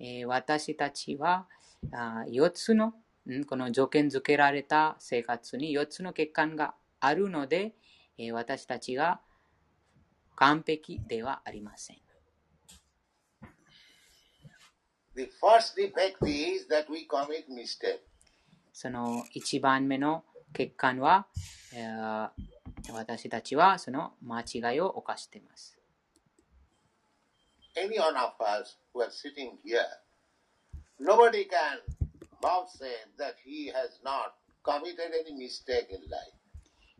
[0.00, 1.46] えー私たちは
[1.92, 2.94] あ4つの
[3.30, 7.74] んこの条件付けられた生活に4つの欠陥があるので、
[8.18, 9.20] えー私たちが
[10.36, 11.96] 完璧ではありません。
[15.16, 18.00] The first defect is that we commit mistake.
[18.72, 21.26] その1番目の欠陥は、
[21.74, 22.30] えー
[22.92, 25.76] 私たちはその間違いを犯しています。
[27.76, 29.84] Any one of us who are sitting here,
[30.98, 31.80] nobody can
[32.42, 36.39] vouch say that he has not committed any mistake in life.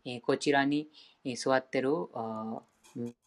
[0.04, 0.88] えーこちらに
[1.24, 1.90] えー座ってる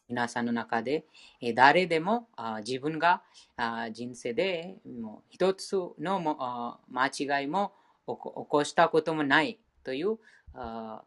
[0.09, 1.05] 皆さんの中で、
[1.41, 3.21] えー誰でもあー自分が
[3.57, 7.73] あー人生でもう一つのもあー間違いも
[8.05, 8.13] 起
[8.47, 10.17] こしたこともないという
[10.53, 11.03] あ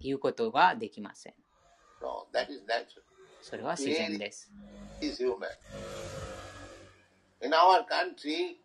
[0.00, 1.34] いうことができません。
[2.00, 3.02] No, that is natural.
[3.40, 4.50] それは自然です。
[7.40, 8.58] In our country,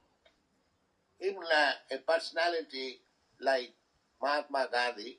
[1.19, 1.38] even
[1.89, 2.99] a personality
[3.39, 3.73] like
[4.22, 5.18] Mahatma Gandhi,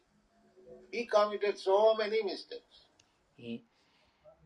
[0.91, 2.63] he committed so many mistakes.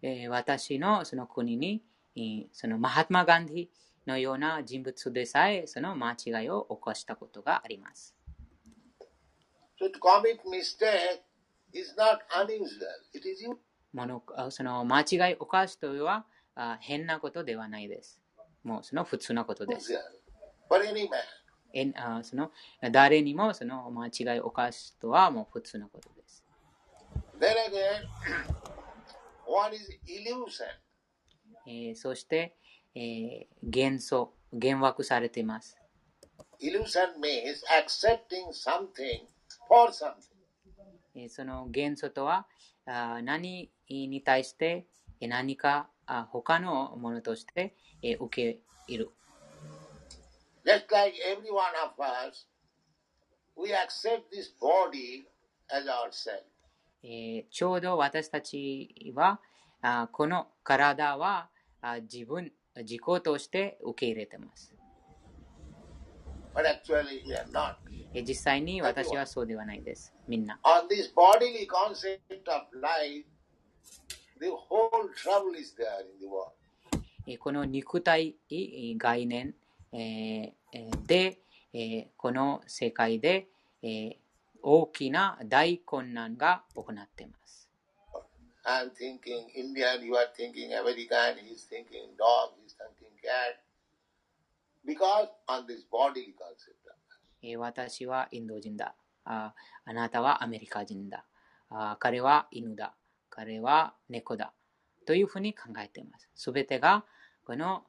[0.02, 1.82] え私のその国に、
[2.16, 3.68] えーそのマハトマ・ガンディ
[4.06, 8.14] のような人物でさえその間違いを起こしたことがあります。
[9.80, 11.22] So to commit mistake
[11.72, 12.66] is not unusual.
[13.14, 13.56] It is you.
[13.92, 18.20] ものあその間違いを犯すというのはあ変なことではないです。
[18.64, 19.92] もうその普通なことです。
[20.68, 21.10] For any man.
[21.72, 22.50] えんあその
[22.90, 26.44] 誰にもその間違いを犯すとはもう普通なことです。
[27.38, 28.08] Then again,
[29.46, 30.64] one is illusion?
[31.66, 32.56] えーそして、
[32.94, 35.76] えー幻想、幻惑されています。
[36.60, 39.26] Illusion means accepting something
[39.68, 40.14] for something.
[41.14, 42.46] えーその元素とは
[42.86, 44.86] あー何に対して
[45.20, 49.10] えー何かあ他のものとしてえー受け入る。
[50.64, 52.46] Just like every one of us,
[53.56, 55.24] we accept this body
[55.70, 56.46] as ourselves.
[57.04, 59.40] えーちょうど私たちは
[59.80, 61.48] あこの体は
[61.80, 64.72] あ自分自己として受け入れてます。
[66.54, 67.76] But actually we are not.
[68.14, 70.14] え実際に私はそうではないです。
[70.28, 70.60] みんな。
[70.62, 73.24] On this bodily concept of life,
[74.38, 76.52] the whole trouble is there in the world.
[77.26, 79.54] えこの肉体え概念
[79.92, 81.38] で、
[81.74, 83.48] えーこの世界で、
[83.82, 84.16] えー
[84.64, 87.68] 大きな大困難が行っています。
[88.64, 93.58] I'm thinking Indian, you are thinking American, he's thinking dog, he's thinking cat.
[94.86, 96.82] Because on this bodily concept
[97.58, 98.94] 私はインド人だ。
[99.24, 99.52] あ
[99.84, 101.24] あなたはアメリカ人だ。
[101.70, 102.94] あ彼は犬だ。
[103.30, 104.52] 彼は猫だ。
[105.06, 106.30] というふうに考えています。
[106.36, 107.04] すべてが
[107.44, 107.84] この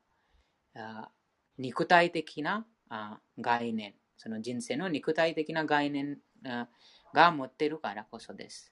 [0.76, 1.10] あ
[1.58, 6.68] 肉体的なあ概念、その人生の肉体的な概念あ
[7.14, 8.72] が持っているからこそです。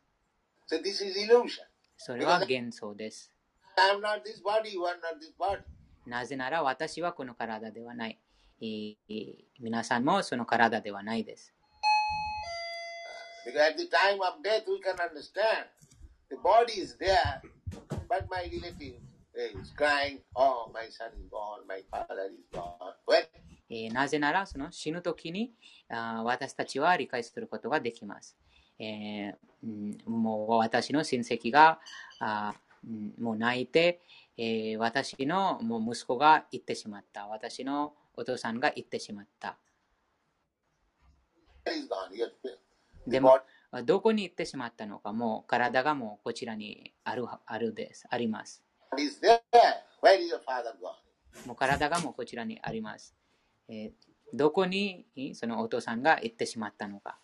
[0.69, 1.63] So this is illusion.
[1.97, 3.31] それは幻想です。
[3.77, 5.61] I'm not this body, you are not this body.
[6.05, 8.19] なぜなら私はこの体ではない。
[9.59, 11.53] 皆さんもその体ではないです。
[13.45, 15.67] Because at the time of death we can understand
[16.29, 17.41] the body is there,
[18.07, 18.99] but my relative
[19.35, 22.93] is crying, oh my son is gone, my father is gone.
[23.07, 23.25] When
[23.69, 25.53] えーなぜならその死ぬ時に
[25.89, 28.37] あー私たちは理解することができます。
[28.79, 31.79] えーうんもう私の親戚が
[32.19, 32.53] あ
[33.19, 34.01] もう泣いて、
[34.37, 37.27] えー私のもう息子が行ってしまった。
[37.27, 39.57] 私のお父さんが行ってしまった。
[43.07, 43.39] でも
[43.85, 48.05] どこに行ってしまったのか、もう体がもうこちらにあるあるです。
[48.09, 48.63] あります。
[48.97, 49.39] Is there.
[50.01, 50.95] Where is your father gone?
[51.45, 53.15] もう体がもうこちらにあります。
[53.69, 53.91] えー
[54.33, 57.19] どこにそのお父さんが行ってしまったのか。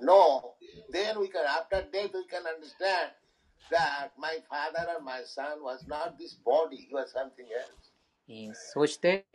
[0.00, 0.54] No,
[0.90, 3.12] then we can, after death, we can understand
[3.70, 7.92] that my father or my son was not this body, he was something else.
[8.28, 9.26] えーそして、